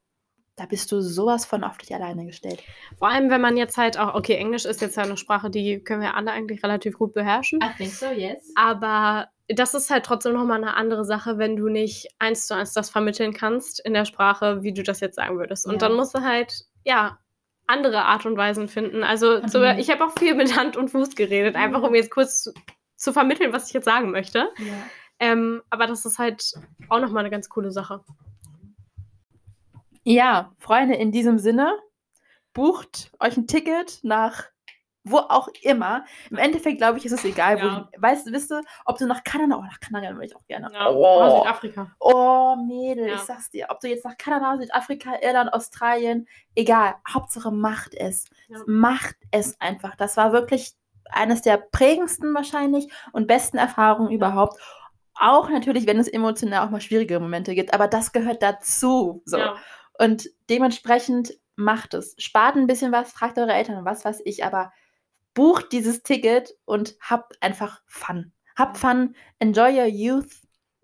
da 0.55 0.65
bist 0.65 0.91
du 0.91 1.01
sowas 1.01 1.45
von 1.45 1.63
auf 1.63 1.77
dich 1.77 1.93
alleine 1.93 2.25
gestellt. 2.25 2.63
Vor 2.97 3.09
allem, 3.09 3.29
wenn 3.29 3.41
man 3.41 3.57
jetzt 3.57 3.77
halt 3.77 3.99
auch, 3.99 4.15
okay, 4.15 4.35
Englisch 4.35 4.65
ist 4.65 4.81
jetzt 4.81 4.95
ja 4.95 5.03
eine 5.03 5.17
Sprache, 5.17 5.49
die 5.49 5.83
können 5.83 6.01
wir 6.01 6.15
alle 6.15 6.31
eigentlich 6.31 6.63
relativ 6.63 6.97
gut 6.97 7.13
beherrschen. 7.13 7.59
I 7.61 7.75
think 7.75 7.91
so, 7.91 8.07
yes. 8.07 8.51
Aber 8.55 9.27
das 9.49 9.73
ist 9.73 9.89
halt 9.89 10.05
trotzdem 10.05 10.33
nochmal 10.33 10.57
eine 10.57 10.75
andere 10.75 11.05
Sache, 11.05 11.37
wenn 11.37 11.55
du 11.55 11.67
nicht 11.67 12.07
eins 12.19 12.47
zu 12.47 12.55
eins 12.55 12.73
das 12.73 12.89
vermitteln 12.89 13.33
kannst 13.33 13.79
in 13.85 13.93
der 13.93 14.05
Sprache, 14.05 14.63
wie 14.63 14.73
du 14.73 14.81
das 14.81 15.01
jetzt 15.01 15.15
sagen 15.15 15.37
würdest. 15.37 15.65
Und 15.65 15.73
ja. 15.73 15.79
dann 15.79 15.93
musst 15.93 16.15
du 16.15 16.21
halt, 16.21 16.65
ja, 16.83 17.19
andere 17.67 18.05
Art 18.05 18.25
und 18.25 18.37
Weisen 18.37 18.67
finden. 18.67 19.03
Also 19.03 19.45
so, 19.47 19.63
ich 19.63 19.89
habe 19.89 20.05
auch 20.05 20.13
viel 20.17 20.35
mit 20.35 20.55
Hand 20.55 20.77
und 20.77 20.89
Fuß 20.89 21.15
geredet, 21.15 21.55
einfach 21.55 21.81
um 21.81 21.95
jetzt 21.95 22.11
kurz 22.11 22.43
zu, 22.43 22.53
zu 22.95 23.11
vermitteln, 23.11 23.53
was 23.53 23.67
ich 23.67 23.73
jetzt 23.73 23.85
sagen 23.85 24.11
möchte. 24.11 24.49
Ja. 24.59 24.73
Ähm, 25.19 25.61
aber 25.69 25.87
das 25.87 26.05
ist 26.05 26.19
halt 26.19 26.53
auch 26.89 26.99
nochmal 26.99 27.21
eine 27.21 27.31
ganz 27.31 27.49
coole 27.49 27.71
Sache. 27.71 28.03
Ja, 30.07 30.53
Freunde, 30.59 30.95
in 30.95 31.11
diesem 31.11 31.39
Sinne, 31.39 31.77
bucht 32.53 33.11
euch 33.19 33.35
ein 33.37 33.47
Ticket 33.47 33.99
nach 34.03 34.45
wo 35.05 35.17
auch 35.17 35.47
immer. 35.61 36.03
Im 36.31 36.37
Endeffekt 36.37 36.79
glaube 36.79 36.97
ich, 36.97 37.05
ist 37.05 37.11
es 37.11 37.23
egal, 37.23 37.61
wo 37.61 37.65
ja. 37.67 37.89
du, 37.91 38.01
weißt, 38.01 38.31
wisst 38.31 38.49
du, 38.49 38.61
ob 38.85 38.97
du 38.97 39.05
nach 39.05 39.23
Kanada, 39.23 39.55
oh, 39.55 39.61
nach 39.61 39.79
Kanada 39.79 40.09
würde 40.13 40.25
ich 40.25 40.35
auch 40.35 40.45
gerne. 40.47 40.69
Ja. 40.73 40.89
Oh. 40.89 41.41
Südafrika. 41.41 41.91
Oh, 41.99 42.55
Mädel, 42.55 43.07
ja. 43.07 43.13
ich 43.15 43.21
sag's 43.21 43.51
dir, 43.51 43.67
ob 43.69 43.79
du 43.79 43.87
jetzt 43.87 44.03
nach 44.03 44.17
Kanada, 44.17 44.57
Südafrika, 44.59 45.11
Irland, 45.21 45.53
Australien, 45.53 46.27
egal, 46.55 46.95
Hauptsache 47.07 47.51
macht 47.51 47.93
es. 47.93 48.25
Ja. 48.47 48.57
Macht 48.65 49.15
es 49.29 49.59
einfach. 49.61 49.95
Das 49.95 50.17
war 50.17 50.33
wirklich 50.33 50.73
eines 51.11 51.43
der 51.43 51.57
prägendsten 51.57 52.33
wahrscheinlich 52.33 52.91
und 53.11 53.27
besten 53.27 53.57
Erfahrungen 53.57 54.11
überhaupt. 54.11 54.59
Auch 55.13 55.49
natürlich, 55.49 55.85
wenn 55.85 55.99
es 55.99 56.07
emotional 56.07 56.65
auch 56.65 56.71
mal 56.71 56.81
schwierige 56.81 57.19
Momente 57.19 57.53
gibt, 57.53 57.75
aber 57.75 57.87
das 57.87 58.11
gehört 58.11 58.41
dazu. 58.41 59.21
So. 59.25 59.37
Und 59.99 60.29
dementsprechend 60.49 61.33
macht 61.55 61.93
es. 61.93 62.15
Spart 62.17 62.55
ein 62.55 62.67
bisschen 62.67 62.91
was, 62.91 63.11
fragt 63.11 63.37
eure 63.37 63.53
Eltern, 63.53 63.85
was 63.85 64.05
weiß 64.05 64.21
ich, 64.25 64.43
aber 64.43 64.71
bucht 65.33 65.71
dieses 65.71 66.03
Ticket 66.03 66.55
und 66.65 66.95
habt 67.01 67.41
einfach 67.41 67.81
Fun. 67.85 68.31
Habt 68.55 68.77
Fun, 68.77 69.15
enjoy 69.39 69.77
your 69.77 69.85
youth, 69.85 70.31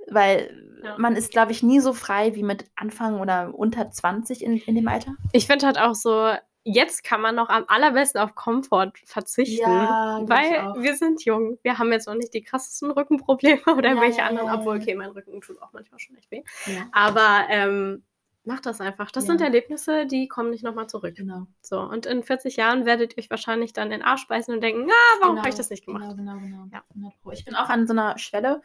weil 0.10 0.80
ja. 0.84 0.98
man 0.98 1.16
ist, 1.16 1.32
glaube 1.32 1.52
ich, 1.52 1.64
nie 1.64 1.80
so 1.80 1.94
frei 1.94 2.36
wie 2.36 2.44
mit 2.44 2.66
Anfang 2.76 3.20
oder 3.20 3.54
unter 3.54 3.90
20 3.90 4.44
in, 4.44 4.58
in 4.58 4.76
dem 4.76 4.88
Alter. 4.88 5.14
Ich 5.32 5.48
finde 5.48 5.68
halt 5.68 5.78
auch 5.78 5.96
so, 5.96 6.34
jetzt 6.64 7.04
kann 7.04 7.22
man 7.22 7.36
noch 7.36 7.50
am 7.50 7.64
allerbesten 7.68 8.22
auf 8.22 8.36
Komfort 8.36 8.94
verzichten, 9.06 9.70
ja, 9.70 10.20
weil 10.24 10.74
wir 10.82 10.96
sind 10.96 11.24
jung. 11.24 11.58
Wir 11.64 11.80
haben 11.80 11.92
jetzt 11.92 12.08
noch 12.08 12.16
nicht 12.16 12.34
die 12.34 12.44
krassesten 12.44 12.92
Rückenprobleme 12.92 13.62
oder 13.78 13.94
ja, 13.94 14.02
welche 14.02 14.24
anderen, 14.24 14.50
obwohl, 14.52 14.78
okay, 14.78 14.96
mein 14.96 15.12
Rücken 15.12 15.42
tut 15.42 15.62
auch 15.62 15.72
manchmal 15.74 16.00
schon 16.00 16.18
echt 16.18 16.30
weh. 16.30 16.44
Aber 16.92 17.46
ähm, 17.50 18.04
Mach 18.44 18.60
das 18.60 18.82
einfach. 18.82 19.12
Das 19.12 19.26
ja. 19.26 19.30
sind 19.30 19.42
Erlebnisse, 19.42 20.08
die 20.08 20.28
kommen 20.28 20.50
nicht 20.50 20.64
nochmal 20.64 20.88
zurück. 20.88 21.16
Genau. 21.16 21.46
So, 21.62 21.80
und 21.80 22.08
in 22.08 22.24
40 22.24 22.56
Jahren 22.56 22.86
werdet 22.86 23.14
ihr 23.14 23.20
euch 23.20 23.30
wahrscheinlich 23.30 23.72
dann 23.74 23.92
den 23.92 24.02
Arsch 24.02 24.28
beißen 24.28 24.54
und 24.54 24.62
denken, 24.62 24.90
ah, 24.90 25.20
warum 25.20 25.36
genau. 25.36 25.42
habe 25.42 25.50
ich 25.50 25.56
das 25.56 25.70
nicht 25.70 25.86
gemacht? 25.86 26.16
Genau, 26.18 26.38
genau, 26.38 26.40
genau. 26.40 26.66
Ja. 26.74 27.32
Ich 27.32 27.46
bin 27.46 27.56
auch 27.56 27.70
an 27.70 27.86
so 27.86 27.94
einer 27.94 28.18
Schwelle, 28.18 28.62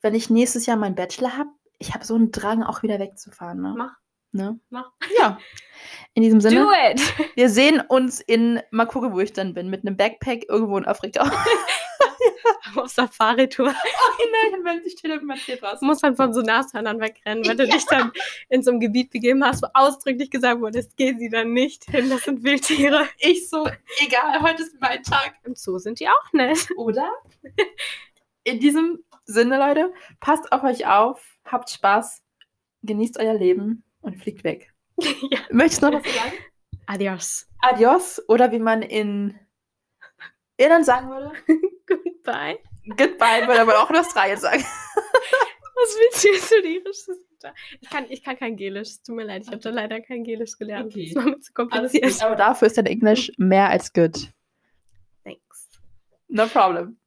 wenn 0.00 0.14
ich 0.14 0.30
nächstes 0.30 0.66
Jahr 0.66 0.76
meinen 0.76 0.94
Bachelor 0.94 1.36
habe, 1.36 1.50
ich 1.78 1.94
habe 1.94 2.04
so 2.04 2.14
einen 2.14 2.32
Drang, 2.32 2.62
auch 2.62 2.82
wieder 2.82 2.98
wegzufahren. 2.98 3.60
Ne? 3.60 3.74
Mach. 3.76 3.96
Ne? 4.32 4.58
Mach. 4.70 4.90
Ja. 5.18 5.38
In 6.14 6.22
diesem 6.22 6.40
Sinne. 6.42 6.62
Do 6.62 6.70
it! 6.70 7.02
Wir 7.34 7.50
sehen 7.50 7.80
uns 7.80 8.20
in, 8.20 8.60
mal 8.70 8.86
gucken, 8.86 9.12
wo 9.12 9.20
ich 9.20 9.32
dann 9.32 9.52
bin, 9.52 9.68
mit 9.68 9.86
einem 9.86 9.96
Backpack 9.96 10.48
irgendwo 10.48 10.78
in 10.78 10.86
Afrika. 10.86 11.30
auf 12.76 12.88
Safari-Tour. 12.88 13.74
Oh 14.14 14.50
nein, 14.52 14.64
wenn 14.64 14.82
sich 14.82 14.98
steht 14.98 15.22
man 15.22 15.36
steht 15.36 15.62
Du 15.62 15.86
musst 15.86 16.02
dann 16.02 16.16
von 16.16 16.32
so 16.32 16.40
Nashörnern 16.40 17.00
wegrennen, 17.00 17.44
wenn 17.46 17.58
ja. 17.58 17.64
du 17.64 17.70
dich 17.70 17.84
dann 17.86 18.12
in 18.48 18.62
so 18.62 18.70
einem 18.70 18.80
Gebiet 18.80 19.10
begeben 19.10 19.44
hast, 19.44 19.62
wo 19.62 19.68
ausdrücklich 19.74 20.30
gesagt 20.30 20.60
wurde, 20.60 20.78
es 20.78 20.94
gehen 20.96 21.18
sie 21.18 21.28
dann 21.28 21.52
nicht 21.52 21.84
hin, 21.84 22.10
das 22.10 22.22
sind 22.22 22.42
Wildtiere. 22.42 23.08
Ich 23.18 23.48
so, 23.48 23.68
egal, 24.04 24.42
heute 24.42 24.62
ist 24.62 24.80
mein 24.80 25.02
Tag. 25.02 25.34
Im 25.44 25.54
Zoo 25.54 25.78
sind 25.78 26.00
die 26.00 26.08
auch 26.08 26.32
nett. 26.32 26.68
Oder? 26.76 27.10
In 28.44 28.60
diesem 28.60 29.04
Sinne, 29.24 29.58
Leute, 29.58 29.92
passt 30.20 30.52
auf 30.52 30.62
euch 30.64 30.86
auf, 30.86 31.22
habt 31.44 31.70
Spaß, 31.70 32.22
genießt 32.82 33.18
euer 33.18 33.34
Leben 33.34 33.84
und 34.00 34.18
fliegt 34.20 34.44
weg. 34.44 34.72
ja. 34.98 35.40
Möchtest 35.50 35.82
du 35.82 35.90
noch 35.90 36.04
was 36.04 36.14
sagen? 36.14 36.32
Adios. 36.86 37.46
Adios. 37.60 38.22
Oder 38.28 38.52
wie 38.52 38.58
man 38.58 38.82
in 38.82 39.38
Irland 40.62 40.86
sagen 40.86 41.10
würde? 41.10 41.32
Goodbye. 41.86 42.58
Goodbye 42.86 43.46
würde 43.46 43.60
aber 43.60 43.82
auch 43.82 43.90
in 43.90 43.96
Australien 43.96 44.38
sagen. 44.38 44.62
Was 45.74 45.96
willst 45.98 46.24
du 46.24 46.28
jetzt 46.28 46.48
für 46.48 46.66
Irisch? 46.66 47.18
Ich 47.80 47.90
kann, 47.90 48.04
ich 48.08 48.22
kann 48.22 48.36
kein 48.36 48.56
Gelisch. 48.56 48.88
Es 48.88 49.02
tut 49.02 49.16
mir 49.16 49.24
leid, 49.24 49.42
ich 49.42 49.48
habe 49.48 49.58
da 49.58 49.70
leider 49.70 50.00
kein 50.00 50.22
Gelisch 50.22 50.56
gelernt. 50.56 50.92
Okay. 50.92 51.12
Das 51.12 51.24
war 51.24 51.30
mir 51.30 51.40
zu 51.40 51.52
kompliziert. 51.52 52.22
Aber 52.22 52.36
dafür 52.36 52.66
ist 52.66 52.78
dein 52.78 52.86
Englisch 52.86 53.32
mehr 53.36 53.68
als 53.68 53.92
good. 53.92 54.28
Thanks. 55.24 55.68
No 56.28 56.46
problem. 56.46 56.98